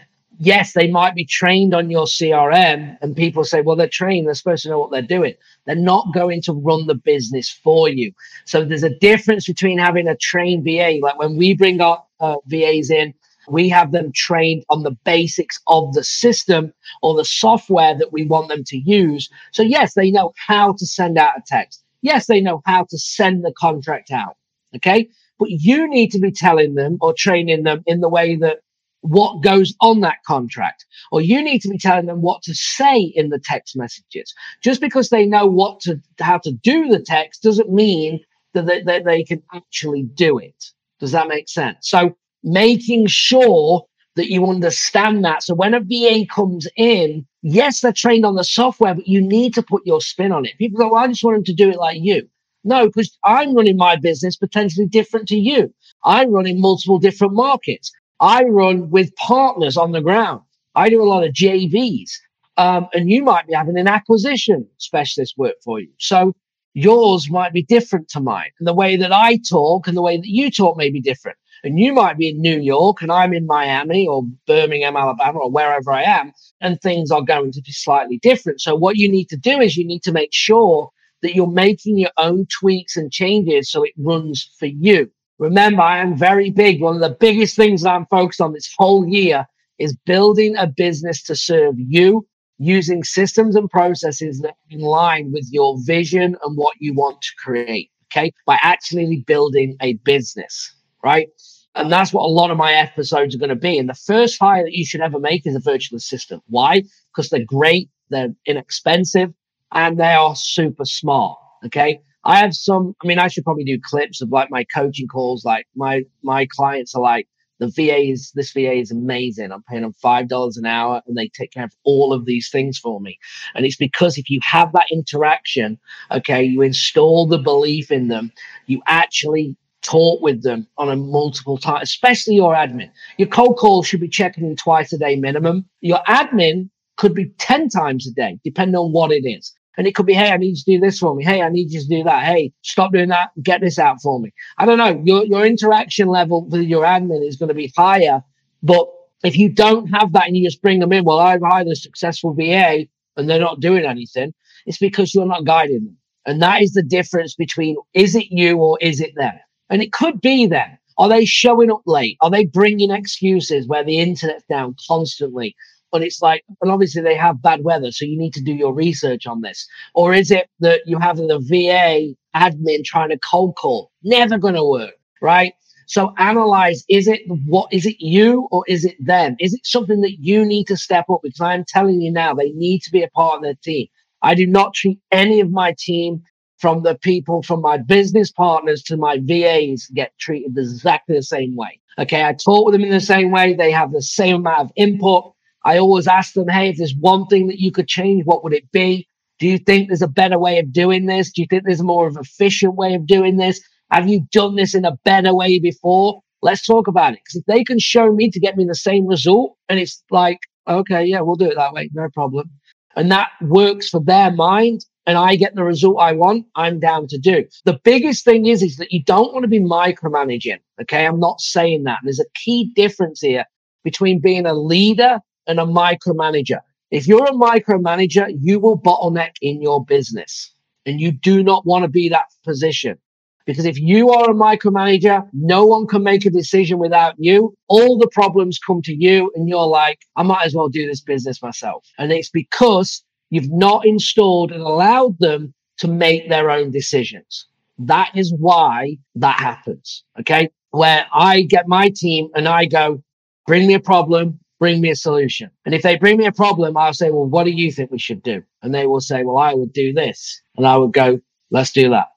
yes, 0.45 0.73
they 0.73 0.89
might 0.89 1.15
be 1.15 1.25
trained 1.25 1.73
on 1.73 1.89
your 1.89 2.05
CRM, 2.05 2.97
and 3.01 3.15
people 3.15 3.43
say, 3.43 3.61
well, 3.61 3.75
they're 3.75 3.87
trained, 3.87 4.27
they're 4.27 4.33
supposed 4.33 4.63
to 4.63 4.69
know 4.69 4.79
what 4.79 4.91
they're 4.91 5.01
doing. 5.01 5.33
They're 5.65 5.75
not 5.75 6.13
going 6.13 6.41
to 6.43 6.53
run 6.53 6.87
the 6.87 6.95
business 6.95 7.49
for 7.49 7.89
you. 7.89 8.11
So 8.45 8.65
there's 8.65 8.83
a 8.83 8.97
difference 8.99 9.47
between 9.47 9.79
having 9.79 10.07
a 10.07 10.17
trained 10.17 10.63
VA. 10.63 10.99
Like 11.01 11.17
when 11.17 11.37
we 11.37 11.55
bring 11.55 11.81
our 11.81 12.03
uh, 12.19 12.35
VAs 12.47 12.89
in, 12.89 13.13
we 13.49 13.69
have 13.69 13.91
them 13.91 14.11
trained 14.13 14.63
on 14.69 14.83
the 14.83 14.97
basics 15.03 15.59
of 15.67 15.93
the 15.93 16.03
system 16.03 16.73
or 17.01 17.15
the 17.15 17.25
software 17.25 17.97
that 17.97 18.13
we 18.13 18.25
want 18.25 18.49
them 18.49 18.63
to 18.65 18.77
use. 18.77 19.29
So, 19.51 19.63
yes, 19.63 19.93
they 19.93 20.11
know 20.11 20.33
how 20.35 20.73
to 20.73 20.85
send 20.85 21.17
out 21.17 21.37
a 21.37 21.43
text. 21.45 21.83
Yes, 22.01 22.27
they 22.27 22.41
know 22.41 22.61
how 22.65 22.85
to 22.89 22.97
send 22.97 23.43
the 23.43 23.53
contract 23.57 24.11
out. 24.11 24.37
Okay. 24.75 25.09
But 25.39 25.49
you 25.49 25.87
need 25.89 26.11
to 26.11 26.19
be 26.19 26.31
telling 26.31 26.75
them 26.75 26.97
or 27.01 27.13
training 27.13 27.63
them 27.63 27.83
in 27.85 28.01
the 28.01 28.09
way 28.09 28.35
that 28.37 28.59
what 29.03 29.43
goes 29.43 29.73
on 29.81 29.99
that 29.99 30.23
contract, 30.25 30.85
or 31.11 31.21
you 31.21 31.41
need 31.43 31.59
to 31.59 31.69
be 31.69 31.77
telling 31.77 32.05
them 32.05 32.21
what 32.21 32.41
to 32.43 32.55
say 32.55 32.99
in 33.15 33.29
the 33.29 33.39
text 33.39 33.75
messages. 33.75 34.33
Just 34.61 34.79
because 34.79 35.09
they 35.09 35.25
know 35.25 35.45
what 35.45 35.79
to 35.81 36.01
how 36.19 36.37
to 36.39 36.51
do 36.51 36.87
the 36.87 37.01
text 37.01 37.43
doesn't 37.43 37.71
mean 37.71 38.21
that 38.53 38.65
they, 38.65 38.81
that 38.83 39.03
they 39.03 39.23
can 39.23 39.43
actually 39.53 40.03
do 40.03 40.37
it. 40.37 40.65
Does 40.99 41.11
that 41.11 41.27
make 41.27 41.49
sense? 41.49 41.89
So 41.89 42.15
making 42.43 43.07
sure 43.07 43.85
that 44.15 44.31
you 44.31 44.45
understand 44.47 45.25
that. 45.25 45.43
So 45.43 45.55
when 45.55 45.73
a 45.73 45.79
VA 45.79 46.25
comes 46.33 46.67
in, 46.77 47.25
yes, 47.41 47.81
they're 47.81 47.91
trained 47.91 48.25
on 48.25 48.35
the 48.35 48.43
software, 48.43 48.93
but 48.93 49.07
you 49.07 49.21
need 49.21 49.53
to 49.55 49.63
put 49.63 49.85
your 49.85 50.01
spin 50.01 50.31
on 50.31 50.45
it. 50.45 50.57
People 50.57 50.79
go, 50.79 50.89
well, 50.89 51.03
I 51.03 51.07
just 51.07 51.23
want 51.23 51.37
them 51.37 51.43
to 51.45 51.53
do 51.53 51.69
it 51.69 51.77
like 51.77 51.97
you. 51.99 52.29
No, 52.63 52.85
because 52.85 53.17
I'm 53.25 53.55
running 53.55 53.75
my 53.75 53.97
business 53.97 54.37
potentially 54.37 54.87
different 54.87 55.27
to 55.29 55.35
you. 55.35 55.73
I'm 56.05 56.31
running 56.31 56.61
multiple 56.61 56.99
different 56.99 57.33
markets. 57.33 57.91
I 58.19 58.43
run 58.43 58.89
with 58.89 59.15
partners 59.15 59.77
on 59.77 59.91
the 59.91 60.01
ground. 60.01 60.41
I 60.75 60.89
do 60.89 61.01
a 61.01 61.05
lot 61.05 61.23
of 61.23 61.33
JVs. 61.33 62.09
Um, 62.57 62.87
and 62.93 63.09
you 63.09 63.23
might 63.23 63.47
be 63.47 63.53
having 63.53 63.77
an 63.77 63.87
acquisition 63.87 64.67
specialist 64.77 65.35
work 65.37 65.55
for 65.63 65.79
you. 65.79 65.89
So 65.99 66.33
yours 66.73 67.29
might 67.29 67.53
be 67.53 67.63
different 67.63 68.09
to 68.09 68.19
mine. 68.19 68.49
And 68.59 68.67
the 68.67 68.73
way 68.73 68.95
that 68.95 69.11
I 69.11 69.39
talk 69.49 69.87
and 69.87 69.97
the 69.97 70.01
way 70.01 70.17
that 70.17 70.27
you 70.27 70.51
talk 70.51 70.77
may 70.77 70.89
be 70.89 71.01
different. 71.01 71.37
And 71.63 71.79
you 71.79 71.93
might 71.93 72.17
be 72.17 72.29
in 72.29 72.41
New 72.41 72.59
York 72.59 73.01
and 73.01 73.11
I'm 73.11 73.33
in 73.33 73.47
Miami 73.47 74.05
or 74.05 74.23
Birmingham, 74.45 74.97
Alabama, 74.97 75.39
or 75.39 75.51
wherever 75.51 75.91
I 75.91 76.03
am, 76.03 76.33
and 76.59 76.79
things 76.81 77.09
are 77.09 77.21
going 77.21 77.53
to 77.53 77.61
be 77.61 77.71
slightly 77.71 78.19
different. 78.21 78.59
So 78.59 78.75
what 78.75 78.97
you 78.97 79.09
need 79.09 79.29
to 79.29 79.37
do 79.37 79.61
is 79.61 79.77
you 79.77 79.87
need 79.87 80.03
to 80.03 80.11
make 80.11 80.33
sure 80.33 80.89
that 81.21 81.35
you're 81.35 81.47
making 81.47 81.97
your 81.97 82.11
own 82.17 82.45
tweaks 82.59 82.97
and 82.97 83.11
changes 83.11 83.71
so 83.71 83.83
it 83.83 83.93
runs 83.97 84.49
for 84.59 84.65
you. 84.65 85.09
Remember, 85.39 85.81
I 85.81 85.99
am 85.99 86.17
very 86.17 86.51
big. 86.51 86.81
One 86.81 86.95
of 86.95 87.01
the 87.01 87.17
biggest 87.19 87.55
things 87.55 87.81
that 87.81 87.91
I'm 87.91 88.05
focused 88.07 88.41
on 88.41 88.53
this 88.53 88.73
whole 88.77 89.07
year 89.07 89.45
is 89.79 89.95
building 90.05 90.55
a 90.55 90.67
business 90.67 91.23
to 91.23 91.35
serve 91.35 91.75
you 91.77 92.27
using 92.59 93.03
systems 93.03 93.55
and 93.55 93.69
processes 93.69 94.39
that 94.41 94.55
in 94.69 94.79
line 94.79 95.31
with 95.31 95.47
your 95.51 95.77
vision 95.85 96.37
and 96.43 96.57
what 96.57 96.75
you 96.79 96.93
want 96.93 97.21
to 97.21 97.31
create. 97.43 97.89
Okay. 98.11 98.31
By 98.45 98.59
actually 98.61 99.23
building 99.25 99.75
a 99.81 99.93
business, 100.05 100.75
right? 101.03 101.27
And 101.75 101.91
that's 101.91 102.13
what 102.13 102.23
a 102.23 102.27
lot 102.27 102.51
of 102.51 102.57
my 102.57 102.73
episodes 102.73 103.33
are 103.33 103.39
going 103.39 103.49
to 103.49 103.55
be. 103.55 103.79
And 103.79 103.89
the 103.89 103.95
first 103.95 104.39
hire 104.39 104.63
that 104.63 104.73
you 104.73 104.85
should 104.85 105.01
ever 105.01 105.19
make 105.19 105.47
is 105.47 105.55
a 105.55 105.59
virtual 105.59 105.97
assistant. 105.97 106.43
Why? 106.47 106.83
Because 107.11 107.29
they're 107.29 107.43
great, 107.43 107.89
they're 108.09 108.35
inexpensive, 108.45 109.33
and 109.71 109.99
they 109.99 110.13
are 110.13 110.35
super 110.35 110.85
smart. 110.85 111.39
Okay. 111.65 111.99
I 112.25 112.37
have 112.37 112.53
some, 112.53 112.95
I 113.03 113.07
mean, 113.07 113.19
I 113.19 113.27
should 113.27 113.43
probably 113.43 113.65
do 113.65 113.79
clips 113.83 114.21
of 114.21 114.29
like 114.31 114.49
my 114.49 114.63
coaching 114.63 115.07
calls. 115.07 115.43
Like 115.43 115.67
my, 115.75 116.03
my 116.23 116.45
clients 116.45 116.95
are 116.95 117.01
like, 117.01 117.27
the 117.59 117.67
VA 117.67 118.09
is, 118.11 118.31
this 118.33 118.51
VA 118.51 118.73
is 118.73 118.91
amazing. 118.91 119.51
I'm 119.51 119.63
paying 119.63 119.83
them 119.83 119.93
$5 120.03 120.57
an 120.57 120.65
hour 120.65 121.01
and 121.05 121.15
they 121.15 121.29
take 121.29 121.51
care 121.51 121.65
of 121.65 121.73
all 121.83 122.11
of 122.11 122.25
these 122.25 122.49
things 122.49 122.77
for 122.77 122.99
me. 122.99 123.17
And 123.55 123.65
it's 123.65 123.77
because 123.77 124.17
if 124.17 124.29
you 124.29 124.39
have 124.43 124.73
that 124.73 124.87
interaction, 124.91 125.79
okay, 126.11 126.43
you 126.43 126.61
install 126.61 127.27
the 127.27 127.37
belief 127.37 127.91
in 127.91 128.07
them, 128.07 128.31
you 128.65 128.81
actually 128.87 129.55
talk 129.81 130.21
with 130.21 130.43
them 130.43 130.67
on 130.77 130.89
a 130.89 130.95
multiple 130.95 131.57
time, 131.57 131.81
especially 131.81 132.35
your 132.35 132.55
admin. 132.55 132.89
Your 133.17 133.27
cold 133.27 133.57
call 133.57 133.83
should 133.83 133.99
be 133.99 134.07
checking 134.09 134.45
in 134.45 134.55
twice 134.55 134.91
a 134.93 134.97
day 134.97 135.15
minimum. 135.15 135.65
Your 135.81 135.99
admin 136.07 136.69
could 136.97 137.13
be 137.13 137.29
10 137.37 137.69
times 137.69 138.07
a 138.07 138.11
day, 138.11 138.39
depending 138.43 138.75
on 138.75 138.91
what 138.91 139.11
it 139.11 139.27
is. 139.27 139.53
And 139.77 139.87
it 139.87 139.95
could 139.95 140.05
be, 140.05 140.13
hey, 140.13 140.31
I 140.31 140.37
need 140.37 140.57
you 140.57 140.63
to 140.63 140.71
do 140.71 140.79
this 140.79 140.99
for 140.99 141.15
me. 141.15 141.23
Hey, 141.23 141.41
I 141.41 141.49
need 141.49 141.71
you 141.71 141.81
to 141.81 141.87
do 141.87 142.03
that. 142.03 142.23
Hey, 142.25 142.53
stop 142.61 142.93
doing 142.93 143.09
that. 143.09 143.31
Get 143.41 143.61
this 143.61 143.79
out 143.79 144.01
for 144.01 144.19
me. 144.19 144.31
I 144.57 144.65
don't 144.65 144.77
know. 144.77 145.01
Your, 145.03 145.25
your 145.25 145.45
interaction 145.45 146.07
level 146.07 146.45
with 146.45 146.61
your 146.61 146.83
admin 146.83 147.27
is 147.27 147.37
going 147.37 147.49
to 147.49 147.55
be 147.55 147.73
higher. 147.75 148.23
But 148.61 148.87
if 149.23 149.37
you 149.37 149.49
don't 149.49 149.87
have 149.87 150.13
that 150.13 150.27
and 150.27 150.37
you 150.37 150.45
just 150.45 150.61
bring 150.61 150.79
them 150.79 150.93
in, 150.93 151.05
well, 151.05 151.19
I've 151.19 151.41
hired 151.41 151.67
a 151.67 151.75
successful 151.75 152.33
VA 152.33 152.85
and 153.17 153.29
they're 153.29 153.39
not 153.39 153.61
doing 153.61 153.85
anything, 153.85 154.33
it's 154.65 154.77
because 154.77 155.13
you're 155.13 155.25
not 155.25 155.45
guiding 155.45 155.85
them. 155.85 155.97
And 156.25 156.41
that 156.41 156.61
is 156.61 156.73
the 156.73 156.83
difference 156.83 157.35
between 157.35 157.75
is 157.93 158.15
it 158.15 158.27
you 158.29 158.57
or 158.57 158.77
is 158.79 159.01
it 159.01 159.13
them? 159.15 159.33
And 159.69 159.81
it 159.81 159.91
could 159.91 160.21
be 160.21 160.45
them. 160.45 160.77
Are 160.97 161.09
they 161.09 161.25
showing 161.25 161.71
up 161.71 161.81
late? 161.85 162.17
Are 162.21 162.29
they 162.29 162.45
bringing 162.45 162.91
excuses 162.91 163.67
where 163.67 163.83
the 163.83 163.99
internet's 163.99 164.45
down 164.47 164.75
constantly? 164.87 165.55
And 165.93 166.03
it's 166.03 166.21
like, 166.21 166.43
and 166.61 166.71
obviously 166.71 167.01
they 167.01 167.15
have 167.15 167.41
bad 167.41 167.63
weather, 167.63 167.91
so 167.91 168.05
you 168.05 168.17
need 168.17 168.33
to 168.33 168.41
do 168.41 168.53
your 168.53 168.73
research 168.73 169.27
on 169.27 169.41
this. 169.41 169.67
Or 169.93 170.13
is 170.13 170.31
it 170.31 170.49
that 170.59 170.81
you 170.85 170.97
have 170.99 171.17
the 171.17 171.39
VA 171.39 172.15
admin 172.35 172.83
trying 172.83 173.09
to 173.09 173.19
cold 173.19 173.55
call? 173.55 173.91
Never 174.03 174.37
going 174.37 174.55
to 174.55 174.63
work, 174.63 174.95
right? 175.21 175.53
So 175.85 176.13
analyze, 176.17 176.83
is 176.89 177.07
it 177.07 177.21
what, 177.27 177.71
is 177.71 177.85
it 177.85 177.97
you 177.99 178.47
or 178.51 178.63
is 178.67 178.85
it 178.85 178.95
them? 178.99 179.35
Is 179.39 179.53
it 179.53 179.65
something 179.65 180.01
that 180.01 180.17
you 180.19 180.45
need 180.45 180.65
to 180.65 180.77
step 180.77 181.05
up? 181.09 181.19
Because 181.21 181.41
I'm 181.41 181.65
telling 181.67 182.01
you 182.01 182.11
now, 182.11 182.33
they 182.33 182.51
need 182.51 182.81
to 182.83 182.91
be 182.91 183.03
a 183.03 183.09
part 183.09 183.37
of 183.37 183.43
their 183.43 183.55
team. 183.55 183.87
I 184.21 184.35
do 184.35 184.47
not 184.47 184.73
treat 184.73 184.99
any 185.11 185.41
of 185.41 185.51
my 185.51 185.75
team 185.77 186.23
from 186.57 186.83
the 186.83 186.95
people, 186.95 187.43
from 187.43 187.61
my 187.61 187.77
business 187.77 188.31
partners 188.31 188.81
to 188.83 188.95
my 188.95 189.19
VAs 189.21 189.87
get 189.93 190.17
treated 190.17 190.57
exactly 190.57 191.15
the 191.15 191.21
same 191.21 191.55
way. 191.57 191.79
Okay. 191.99 192.23
I 192.23 192.33
talk 192.33 192.65
with 192.65 192.73
them 192.73 192.85
in 192.85 192.91
the 192.91 193.01
same 193.01 193.31
way. 193.31 193.53
They 193.53 193.71
have 193.71 193.91
the 193.91 194.01
same 194.01 194.37
amount 194.37 194.61
of 194.61 194.71
input. 194.77 195.33
I 195.65 195.77
always 195.77 196.07
ask 196.07 196.33
them, 196.33 196.47
hey, 196.47 196.69
if 196.69 196.77
there's 196.77 196.95
one 196.99 197.27
thing 197.27 197.47
that 197.47 197.59
you 197.59 197.71
could 197.71 197.87
change, 197.87 198.25
what 198.25 198.43
would 198.43 198.53
it 198.53 198.71
be? 198.71 199.07
Do 199.39 199.47
you 199.47 199.57
think 199.57 199.87
there's 199.87 200.01
a 200.01 200.07
better 200.07 200.37
way 200.37 200.59
of 200.59 200.71
doing 200.71 201.05
this? 201.05 201.31
Do 201.31 201.41
you 201.41 201.47
think 201.49 201.63
there's 201.63 201.81
more 201.81 202.07
of 202.07 202.17
efficient 202.17 202.75
way 202.75 202.93
of 202.93 203.07
doing 203.07 203.37
this? 203.37 203.61
Have 203.91 204.07
you 204.07 204.27
done 204.31 204.55
this 204.55 204.75
in 204.75 204.85
a 204.85 204.97
better 205.03 205.33
way 205.33 205.59
before? 205.59 206.21
Let's 206.41 206.65
talk 206.65 206.87
about 206.87 207.13
it. 207.13 207.19
Because 207.23 207.41
if 207.41 207.45
they 207.45 207.63
can 207.63 207.79
show 207.79 208.13
me 208.13 208.29
to 208.29 208.39
get 208.39 208.57
me 208.57 208.65
the 208.65 208.75
same 208.75 209.07
result, 209.07 209.55
and 209.69 209.79
it's 209.79 210.03
like, 210.11 210.39
okay, 210.67 211.03
yeah, 211.03 211.21
we'll 211.21 211.35
do 211.35 211.49
it 211.49 211.55
that 211.55 211.73
way, 211.73 211.89
no 211.93 212.09
problem. 212.13 212.49
And 212.95 213.11
that 213.11 213.29
works 213.41 213.89
for 213.89 214.01
their 214.01 214.31
mind, 214.31 214.85
and 215.05 215.17
I 215.17 215.35
get 215.35 215.55
the 215.55 215.63
result 215.63 215.99
I 215.99 216.13
want, 216.13 216.45
I'm 216.55 216.79
down 216.79 217.07
to 217.07 217.17
do. 217.17 217.45
The 217.65 217.79
biggest 217.83 218.23
thing 218.23 218.45
is, 218.45 218.61
is 218.61 218.77
that 218.77 218.91
you 218.91 219.03
don't 219.03 219.33
want 219.33 219.43
to 219.43 219.49
be 219.49 219.59
micromanaging. 219.59 220.59
Okay. 220.81 221.05
I'm 221.05 221.19
not 221.19 221.41
saying 221.41 221.83
that. 221.83 221.99
There's 222.03 222.19
a 222.19 222.29
key 222.35 222.71
difference 222.75 223.21
here 223.21 223.45
between 223.83 224.21
being 224.21 224.45
a 224.45 224.53
leader 224.53 225.19
and 225.47 225.59
a 225.59 225.65
micromanager. 225.65 226.59
If 226.91 227.07
you're 227.07 227.25
a 227.25 227.31
micromanager, 227.31 228.31
you 228.39 228.59
will 228.59 228.77
bottleneck 228.77 229.31
in 229.41 229.61
your 229.61 229.83
business 229.83 230.53
and 230.85 231.01
you 231.01 231.11
do 231.11 231.43
not 231.43 231.65
want 231.65 231.83
to 231.83 231.89
be 231.89 232.09
that 232.09 232.25
position. 232.43 232.97
Because 233.45 233.65
if 233.65 233.77
you 233.79 234.11
are 234.11 234.29
a 234.29 234.33
micromanager, 234.33 235.27
no 235.33 235.65
one 235.65 235.85
can 235.85 236.03
make 236.03 236.25
a 236.25 236.29
decision 236.29 236.77
without 236.79 237.15
you. 237.17 237.53
All 237.67 237.97
the 237.97 238.07
problems 238.07 238.57
come 238.59 238.81
to 238.83 238.93
you 238.93 239.31
and 239.35 239.49
you're 239.49 239.65
like, 239.65 239.99
I 240.15 240.23
might 240.23 240.45
as 240.45 240.53
well 240.55 240.69
do 240.69 240.87
this 240.87 241.01
business 241.01 241.41
myself. 241.41 241.85
And 241.97 242.11
it's 242.11 242.29
because 242.29 243.03
you've 243.31 243.51
not 243.51 243.85
installed 243.85 244.51
and 244.51 244.61
allowed 244.61 245.17
them 245.19 245.53
to 245.79 245.87
make 245.87 246.29
their 246.29 246.49
own 246.49 246.71
decisions. 246.71 247.47
That 247.79 248.11
is 248.15 248.33
why 248.37 248.97
that 249.15 249.39
happens. 249.39 250.03
Okay. 250.19 250.49
Where 250.71 251.05
I 251.11 251.41
get 251.41 251.67
my 251.67 251.91
team 251.93 252.29
and 252.35 252.47
I 252.47 252.65
go, 252.65 253.03
bring 253.45 253.67
me 253.67 253.73
a 253.73 253.79
problem 253.79 254.39
bring 254.63 254.79
me 254.79 254.91
a 254.91 254.95
solution. 254.95 255.51
And 255.65 255.75
if 255.75 255.81
they 255.81 255.97
bring 255.97 256.15
me 256.15 256.25
a 256.25 256.31
problem, 256.31 256.77
I'll 256.77 256.93
say, 256.93 257.11
well, 257.11 257.25
what 257.25 257.43
do 257.43 257.51
you 257.51 257.69
think 257.69 257.91
we 257.91 257.99
should 257.99 258.23
do? 258.23 258.41
And 258.61 258.73
they 258.73 258.87
will 258.87 259.01
say, 259.01 259.25
well, 259.25 259.35
I 259.35 259.53
would 259.53 259.73
do 259.73 259.91
this. 259.91 260.41
And 260.55 260.65
I 260.65 260.77
would 260.77 260.93
go, 260.93 261.19
let's 261.51 261.73
do 261.73 261.89
that. 261.89 262.07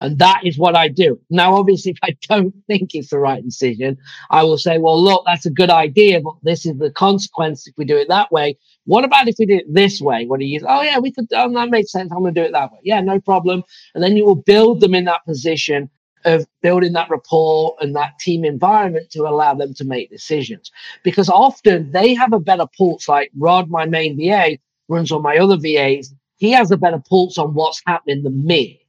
And 0.00 0.18
that 0.18 0.40
is 0.44 0.58
what 0.58 0.74
I 0.74 0.88
do. 0.88 1.20
Now, 1.30 1.54
obviously, 1.54 1.92
if 1.96 1.98
I 2.02 2.16
don't 2.28 2.52
think 2.66 2.96
it's 2.96 3.10
the 3.10 3.20
right 3.20 3.44
decision, 3.44 3.96
I 4.30 4.42
will 4.42 4.58
say, 4.58 4.78
well, 4.78 5.00
look, 5.00 5.22
that's 5.24 5.46
a 5.46 5.50
good 5.50 5.70
idea, 5.70 6.20
but 6.20 6.34
this 6.42 6.66
is 6.66 6.76
the 6.78 6.90
consequence 6.90 7.68
if 7.68 7.74
we 7.78 7.84
do 7.84 7.96
it 7.96 8.08
that 8.08 8.32
way. 8.32 8.58
What 8.86 9.04
about 9.04 9.28
if 9.28 9.36
we 9.38 9.46
do 9.46 9.58
it 9.58 9.72
this 9.72 10.00
way? 10.00 10.26
What 10.26 10.40
do 10.40 10.46
you, 10.46 10.58
oh, 10.68 10.82
yeah, 10.82 10.98
we 10.98 11.12
could, 11.12 11.28
oh, 11.32 11.52
that 11.54 11.70
makes 11.70 11.92
sense. 11.92 12.10
I'm 12.10 12.22
going 12.22 12.34
to 12.34 12.40
do 12.40 12.44
it 12.44 12.52
that 12.54 12.72
way. 12.72 12.80
Yeah, 12.82 13.00
no 13.02 13.20
problem. 13.20 13.62
And 13.94 14.02
then 14.02 14.16
you 14.16 14.24
will 14.24 14.34
build 14.34 14.80
them 14.80 14.96
in 14.96 15.04
that 15.04 15.24
position 15.24 15.90
of 16.24 16.46
building 16.62 16.92
that 16.92 17.10
rapport 17.10 17.76
and 17.80 17.94
that 17.96 18.18
team 18.20 18.44
environment 18.44 19.10
to 19.10 19.22
allow 19.22 19.54
them 19.54 19.74
to 19.74 19.84
make 19.84 20.10
decisions. 20.10 20.70
Because 21.02 21.28
often 21.28 21.90
they 21.92 22.14
have 22.14 22.32
a 22.32 22.40
better 22.40 22.66
pulse, 22.76 23.08
like 23.08 23.30
Rod, 23.36 23.70
my 23.70 23.86
main 23.86 24.16
VA, 24.16 24.58
runs 24.88 25.12
on 25.12 25.22
my 25.22 25.38
other 25.38 25.56
VAs. 25.56 26.12
He 26.36 26.50
has 26.52 26.70
a 26.70 26.76
better 26.76 27.02
pulse 27.08 27.38
on 27.38 27.54
what's 27.54 27.82
happening 27.86 28.22
than 28.22 28.44
me. 28.44 28.80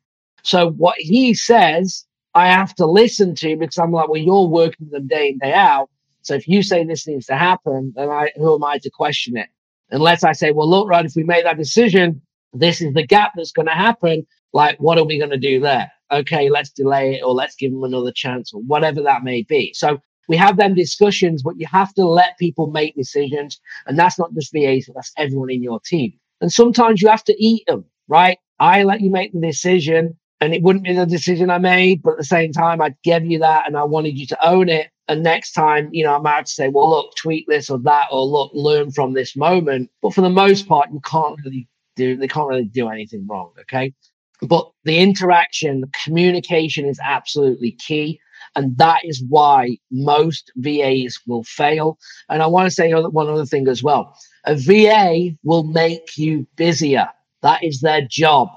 So 0.43 0.71
what 0.71 0.95
he 0.97 1.33
says, 1.33 2.05
I 2.35 2.47
have 2.47 2.73
to 2.75 2.85
listen 2.85 3.35
to 3.35 3.55
because 3.55 3.77
I'm 3.77 3.91
like, 3.91 4.09
well, 4.09 4.21
you're 4.21 4.47
working 4.47 4.89
them 4.89 5.07
day 5.07 5.29
in, 5.29 5.37
day 5.37 5.53
out. 5.53 5.89
So 6.21 6.33
if 6.35 6.47
you 6.47 6.63
say 6.63 6.83
this 6.83 7.07
needs 7.07 7.25
to 7.27 7.35
happen, 7.35 7.93
then 7.95 8.09
I, 8.09 8.31
who 8.35 8.55
am 8.55 8.63
I 8.63 8.77
to 8.79 8.89
question 8.89 9.37
it? 9.37 9.49
Unless 9.91 10.23
I 10.23 10.31
say, 10.31 10.51
well, 10.51 10.69
look, 10.69 10.89
Rod, 10.89 11.05
if 11.05 11.15
we 11.15 11.23
make 11.23 11.43
that 11.43 11.57
decision, 11.57 12.21
this 12.53 12.81
is 12.81 12.93
the 12.93 13.05
gap 13.05 13.33
that's 13.36 13.51
going 13.51 13.67
to 13.67 13.74
happen. 13.74 14.25
Like, 14.53 14.77
what 14.77 14.98
are 14.98 15.05
we 15.05 15.17
going 15.17 15.31
to 15.31 15.38
do 15.38 15.60
there? 15.60 15.91
okay, 16.13 16.50
let's 16.50 16.69
delay 16.69 17.15
it 17.15 17.24
or 17.24 17.33
let's 17.33 17.55
give 17.55 17.72
them 17.72 17.83
another 17.83 18.12
chance 18.12 18.53
or 18.53 18.62
whatever 18.62 19.01
that 19.01 19.24
may 19.24 19.43
be. 19.43 19.74
So 19.74 20.00
we 20.29 20.38
have 20.38 20.57
them 20.57 20.75
discussions, 20.75 21.43
but 21.43 21.60
you 21.60 21.67
have 21.67 21.93
to 21.95 22.05
let 22.05 22.38
people 22.38 22.67
make 22.67 22.95
decisions. 22.95 23.60
And 23.88 23.98
that's 23.98 24.17
not 24.17 24.33
just 24.33 24.53
VAs, 24.53 24.89
that's 24.93 25.12
everyone 25.17 25.50
in 25.50 25.63
your 25.63 25.79
team. 25.81 26.13
And 26.39 26.51
sometimes 26.51 27.01
you 27.01 27.10
have 27.10 27.24
to 27.25 27.36
eat 27.43 27.63
them, 27.67 27.86
right? 28.07 28.38
I 28.60 28.83
let 28.83 29.01
you 29.01 29.10
make 29.10 29.33
the 29.33 29.41
decision 29.41 30.17
and 30.39 30.53
it 30.53 30.62
wouldn't 30.62 30.86
be 30.86 30.93
the 30.93 31.05
decision 31.05 31.50
I 31.50 31.57
made, 31.57 32.01
but 32.03 32.12
at 32.12 32.17
the 32.17 32.24
same 32.25 32.51
time, 32.51 32.81
I'd 32.81 33.01
give 33.03 33.25
you 33.25 33.39
that 33.39 33.65
and 33.65 33.77
I 33.77 33.83
wanted 33.83 34.17
you 34.17 34.27
to 34.27 34.48
own 34.48 34.69
it. 34.69 34.89
And 35.07 35.24
next 35.24 35.53
time, 35.53 35.89
you 35.91 36.03
know, 36.03 36.15
I 36.15 36.19
might 36.19 36.36
have 36.36 36.45
to 36.45 36.51
say, 36.51 36.69
well, 36.69 36.89
look, 36.89 37.15
tweak 37.15 37.45
this 37.48 37.69
or 37.69 37.79
that, 37.79 38.07
or 38.12 38.25
look, 38.25 38.51
learn 38.53 38.91
from 38.91 39.13
this 39.13 39.36
moment. 39.36 39.89
But 40.01 40.13
for 40.13 40.22
the 40.22 40.29
most 40.29 40.67
part, 40.67 40.91
you 40.91 41.01
can't 41.03 41.38
really 41.43 41.67
do, 41.95 42.15
they 42.15 42.27
can't 42.27 42.47
really 42.47 42.65
do 42.65 42.89
anything 42.89 43.25
wrong. 43.27 43.51
Okay. 43.62 43.93
But 44.41 44.69
the 44.83 45.00
interaction, 45.00 45.81
the 45.81 45.91
communication 46.03 46.85
is 46.85 47.00
absolutely 47.03 47.71
key. 47.71 48.19
And 48.55 48.77
that 48.77 49.00
is 49.03 49.23
why 49.29 49.77
most 49.89 50.51
VAs 50.57 51.19
will 51.25 51.43
fail. 51.43 51.97
And 52.29 52.43
I 52.43 52.47
want 52.47 52.67
to 52.67 52.71
say 52.71 52.91
one 52.91 53.29
other 53.29 53.45
thing 53.45 53.67
as 53.67 53.81
well. 53.81 54.15
A 54.45 54.55
VA 54.55 55.29
will 55.43 55.63
make 55.63 56.17
you 56.17 56.45
busier. 56.55 57.07
That 57.41 57.63
is 57.63 57.81
their 57.81 58.01
job. 58.01 58.50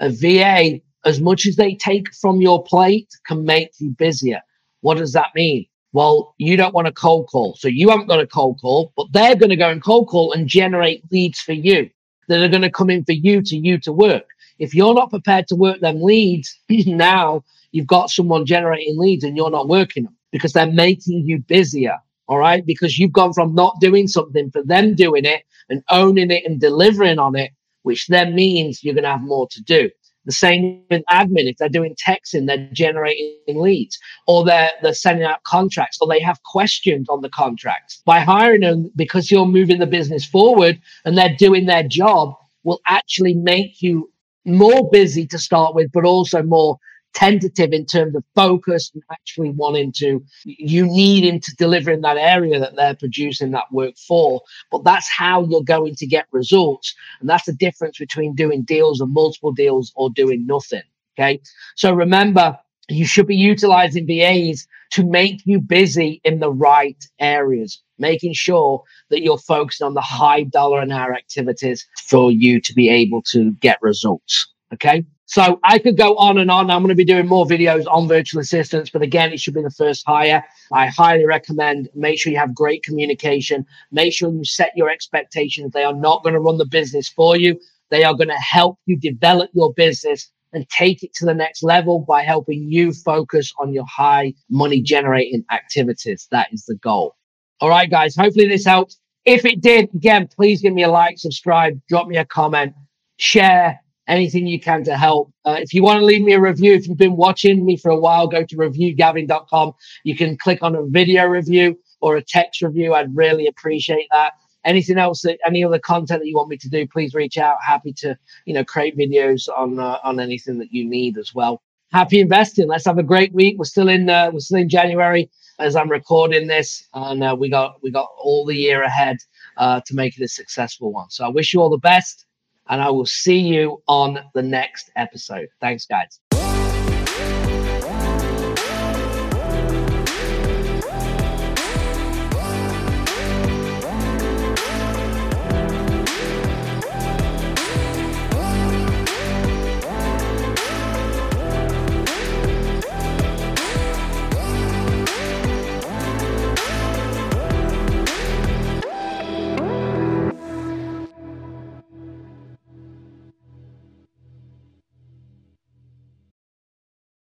A 0.00 0.10
VA 0.10 0.80
as 1.04 1.20
much 1.20 1.46
as 1.46 1.56
they 1.56 1.74
take 1.74 2.14
from 2.14 2.40
your 2.40 2.62
plate 2.62 3.08
can 3.26 3.44
make 3.44 3.70
you 3.78 3.90
busier. 3.90 4.40
What 4.82 4.98
does 4.98 5.12
that 5.12 5.34
mean? 5.34 5.66
Well, 5.92 6.34
you 6.38 6.56
don't 6.56 6.74
want 6.74 6.88
a 6.88 6.92
cold 6.92 7.28
call. 7.30 7.56
So 7.58 7.68
you 7.68 7.90
haven't 7.90 8.06
got 8.06 8.20
a 8.20 8.26
cold 8.26 8.60
call, 8.60 8.92
but 8.96 9.06
they're 9.12 9.36
going 9.36 9.50
to 9.50 9.56
go 9.56 9.70
and 9.70 9.82
cold 9.82 10.08
call 10.08 10.32
and 10.32 10.46
generate 10.46 11.02
leads 11.10 11.40
for 11.40 11.52
you 11.52 11.90
that 12.28 12.42
are 12.42 12.48
going 12.48 12.62
to 12.62 12.70
come 12.70 12.90
in 12.90 13.04
for 13.04 13.12
you 13.12 13.42
to 13.42 13.56
you 13.56 13.78
to 13.78 13.92
work. 13.92 14.24
If 14.58 14.74
you're 14.74 14.94
not 14.94 15.10
prepared 15.10 15.48
to 15.48 15.56
work 15.56 15.80
them 15.80 16.02
leads, 16.02 16.58
now 16.68 17.44
you've 17.72 17.86
got 17.86 18.10
someone 18.10 18.46
generating 18.46 18.98
leads 18.98 19.24
and 19.24 19.36
you're 19.36 19.50
not 19.50 19.68
working 19.68 20.04
them 20.04 20.16
because 20.30 20.52
they're 20.52 20.70
making 20.70 21.26
you 21.26 21.38
busier. 21.38 21.98
All 22.28 22.38
right. 22.38 22.64
Because 22.64 22.98
you've 22.98 23.12
gone 23.12 23.32
from 23.32 23.54
not 23.54 23.80
doing 23.80 24.08
something 24.08 24.50
for 24.50 24.62
them 24.62 24.94
doing 24.94 25.24
it 25.24 25.44
and 25.68 25.82
owning 25.90 26.30
it 26.30 26.44
and 26.46 26.60
delivering 26.60 27.18
on 27.18 27.36
it, 27.36 27.50
which 27.82 28.06
then 28.06 28.34
means 28.34 28.82
you're 28.82 28.94
going 28.94 29.04
to 29.04 29.10
have 29.10 29.22
more 29.22 29.48
to 29.50 29.62
do. 29.62 29.90
The 30.24 30.32
same 30.32 30.84
with 30.90 31.02
admin. 31.10 31.50
If 31.50 31.56
they're 31.56 31.68
doing 31.68 31.96
texting, 31.96 32.46
they're 32.46 32.68
generating 32.72 33.34
leads 33.48 33.98
or 34.26 34.44
they're, 34.44 34.70
they're 34.82 34.94
sending 34.94 35.24
out 35.24 35.42
contracts 35.44 35.98
or 36.00 36.08
they 36.08 36.20
have 36.20 36.42
questions 36.44 37.08
on 37.08 37.22
the 37.22 37.30
contracts. 37.30 38.02
By 38.04 38.20
hiring 38.20 38.60
them 38.60 38.90
because 38.94 39.30
you're 39.30 39.46
moving 39.46 39.78
the 39.78 39.86
business 39.86 40.24
forward 40.24 40.80
and 41.04 41.18
they're 41.18 41.36
doing 41.36 41.66
their 41.66 41.82
job 41.82 42.34
will 42.64 42.80
actually 42.86 43.34
make 43.34 43.82
you 43.82 44.10
more 44.44 44.88
busy 44.90 45.26
to 45.26 45.38
start 45.38 45.74
with, 45.74 45.90
but 45.92 46.04
also 46.04 46.42
more 46.42 46.78
tentative 47.14 47.72
in 47.72 47.86
terms 47.86 48.14
of 48.14 48.24
focus 48.34 48.90
and 48.94 49.02
actually 49.10 49.50
wanting 49.50 49.92
to 49.92 50.24
you 50.44 50.86
need 50.86 51.24
him 51.24 51.40
to 51.40 51.54
deliver 51.56 51.90
in 51.90 52.00
that 52.00 52.16
area 52.16 52.58
that 52.58 52.76
they're 52.76 52.96
producing 52.96 53.50
that 53.50 53.70
work 53.70 53.96
for. 53.96 54.40
But 54.70 54.84
that's 54.84 55.08
how 55.08 55.44
you're 55.44 55.62
going 55.62 55.94
to 55.96 56.06
get 56.06 56.26
results. 56.32 56.94
And 57.20 57.28
that's 57.28 57.44
the 57.44 57.52
difference 57.52 57.98
between 57.98 58.34
doing 58.34 58.62
deals 58.62 59.00
and 59.00 59.12
multiple 59.12 59.52
deals 59.52 59.92
or 59.94 60.10
doing 60.10 60.46
nothing 60.46 60.82
okay? 61.18 61.40
So 61.76 61.92
remember 61.92 62.58
you 62.88 63.06
should 63.06 63.26
be 63.26 63.36
utilizing 63.36 64.06
VAs 64.06 64.66
to 64.92 65.04
make 65.04 65.40
you 65.46 65.60
busy 65.60 66.20
in 66.24 66.40
the 66.40 66.52
right 66.52 67.02
areas, 67.18 67.80
making 67.98 68.34
sure 68.34 68.82
that 69.10 69.22
you're 69.22 69.38
focused 69.38 69.82
on 69.82 69.94
the 69.94 70.00
high 70.00 70.42
dollar 70.42 70.80
an 70.80 70.92
hour 70.92 71.14
activities 71.14 71.86
for 72.06 72.30
you 72.30 72.60
to 72.60 72.74
be 72.74 72.88
able 72.88 73.22
to 73.22 73.52
get 73.52 73.78
results. 73.80 74.51
Okay. 74.72 75.04
So 75.26 75.60
I 75.64 75.78
could 75.78 75.96
go 75.96 76.14
on 76.16 76.38
and 76.38 76.50
on. 76.50 76.70
I'm 76.70 76.82
going 76.82 76.88
to 76.88 76.94
be 76.94 77.04
doing 77.04 77.26
more 77.26 77.46
videos 77.46 77.84
on 77.90 78.08
virtual 78.08 78.40
assistants, 78.40 78.90
but 78.90 79.02
again, 79.02 79.32
it 79.32 79.40
should 79.40 79.54
be 79.54 79.62
the 79.62 79.70
first 79.70 80.04
hire. 80.06 80.44
I 80.72 80.86
highly 80.86 81.24
recommend 81.24 81.88
make 81.94 82.18
sure 82.18 82.32
you 82.32 82.38
have 82.38 82.54
great 82.54 82.82
communication. 82.82 83.64
Make 83.90 84.12
sure 84.12 84.30
you 84.30 84.44
set 84.44 84.72
your 84.76 84.90
expectations. 84.90 85.72
They 85.72 85.84
are 85.84 85.94
not 85.94 86.22
going 86.22 86.34
to 86.34 86.40
run 86.40 86.58
the 86.58 86.66
business 86.66 87.08
for 87.08 87.36
you. 87.36 87.58
They 87.90 88.04
are 88.04 88.14
going 88.14 88.28
to 88.28 88.34
help 88.34 88.78
you 88.86 88.98
develop 88.98 89.50
your 89.52 89.72
business 89.74 90.30
and 90.52 90.68
take 90.68 91.02
it 91.02 91.14
to 91.14 91.24
the 91.24 91.34
next 91.34 91.62
level 91.62 92.00
by 92.00 92.22
helping 92.22 92.70
you 92.70 92.92
focus 92.92 93.52
on 93.58 93.72
your 93.72 93.86
high 93.86 94.34
money 94.50 94.82
generating 94.82 95.44
activities. 95.50 96.28
That 96.30 96.48
is 96.52 96.64
the 96.64 96.76
goal. 96.76 97.16
All 97.60 97.68
right, 97.68 97.90
guys. 97.90 98.16
Hopefully 98.16 98.48
this 98.48 98.66
helps. 98.66 98.98
If 99.24 99.44
it 99.44 99.60
did, 99.60 99.88
again, 99.94 100.28
please 100.34 100.60
give 100.60 100.74
me 100.74 100.82
a 100.82 100.90
like, 100.90 101.18
subscribe, 101.18 101.80
drop 101.88 102.08
me 102.08 102.16
a 102.16 102.24
comment, 102.24 102.74
share 103.18 103.81
anything 104.08 104.46
you 104.46 104.60
can 104.60 104.84
to 104.84 104.96
help. 104.96 105.32
Uh, 105.44 105.56
if 105.60 105.72
you 105.72 105.82
want 105.82 106.00
to 106.00 106.04
leave 106.04 106.22
me 106.22 106.32
a 106.32 106.40
review, 106.40 106.74
if 106.74 106.86
you've 106.86 106.98
been 106.98 107.16
watching 107.16 107.64
me 107.64 107.76
for 107.76 107.90
a 107.90 107.98
while, 107.98 108.26
go 108.26 108.44
to 108.44 108.56
reviewgavin.com. 108.56 109.72
You 110.04 110.16
can 110.16 110.36
click 110.36 110.62
on 110.62 110.74
a 110.74 110.84
video 110.84 111.26
review 111.26 111.78
or 112.00 112.16
a 112.16 112.22
text 112.22 112.62
review. 112.62 112.94
I'd 112.94 113.14
really 113.16 113.46
appreciate 113.46 114.08
that. 114.10 114.32
Anything 114.64 114.98
else, 114.98 115.22
that, 115.22 115.38
any 115.44 115.64
other 115.64 115.78
content 115.78 116.20
that 116.20 116.28
you 116.28 116.36
want 116.36 116.48
me 116.48 116.56
to 116.58 116.68
do, 116.68 116.86
please 116.86 117.14
reach 117.14 117.36
out. 117.36 117.56
Happy 117.66 117.92
to, 117.94 118.16
you 118.44 118.54
know, 118.54 118.64
create 118.64 118.96
videos 118.96 119.48
on 119.48 119.80
uh, 119.80 119.98
on 120.04 120.20
anything 120.20 120.58
that 120.58 120.72
you 120.72 120.88
need 120.88 121.18
as 121.18 121.34
well. 121.34 121.60
Happy 121.92 122.20
investing. 122.20 122.68
Let's 122.68 122.86
have 122.86 122.98
a 122.98 123.02
great 123.02 123.32
week. 123.32 123.56
We're 123.58 123.64
still 123.64 123.88
in 123.88 124.08
uh, 124.08 124.30
we're 124.32 124.38
still 124.38 124.58
in 124.58 124.68
January 124.68 125.28
as 125.58 125.74
I'm 125.74 125.90
recording 125.90 126.46
this, 126.46 126.86
and 126.94 127.24
uh, 127.24 127.36
we 127.36 127.50
got 127.50 127.82
we 127.82 127.90
got 127.90 128.08
all 128.16 128.46
the 128.46 128.54
year 128.54 128.82
ahead 128.84 129.16
uh, 129.56 129.80
to 129.84 129.94
make 129.94 130.16
it 130.16 130.22
a 130.22 130.28
successful 130.28 130.92
one. 130.92 131.10
So 131.10 131.24
I 131.24 131.28
wish 131.28 131.52
you 131.52 131.60
all 131.60 131.70
the 131.70 131.78
best 131.78 132.26
and 132.68 132.80
I 132.80 132.90
will 132.90 133.06
see 133.06 133.38
you 133.38 133.82
on 133.88 134.18
the 134.34 134.42
next 134.42 134.90
episode. 134.96 135.48
Thanks, 135.60 135.86
guys. 135.86 136.20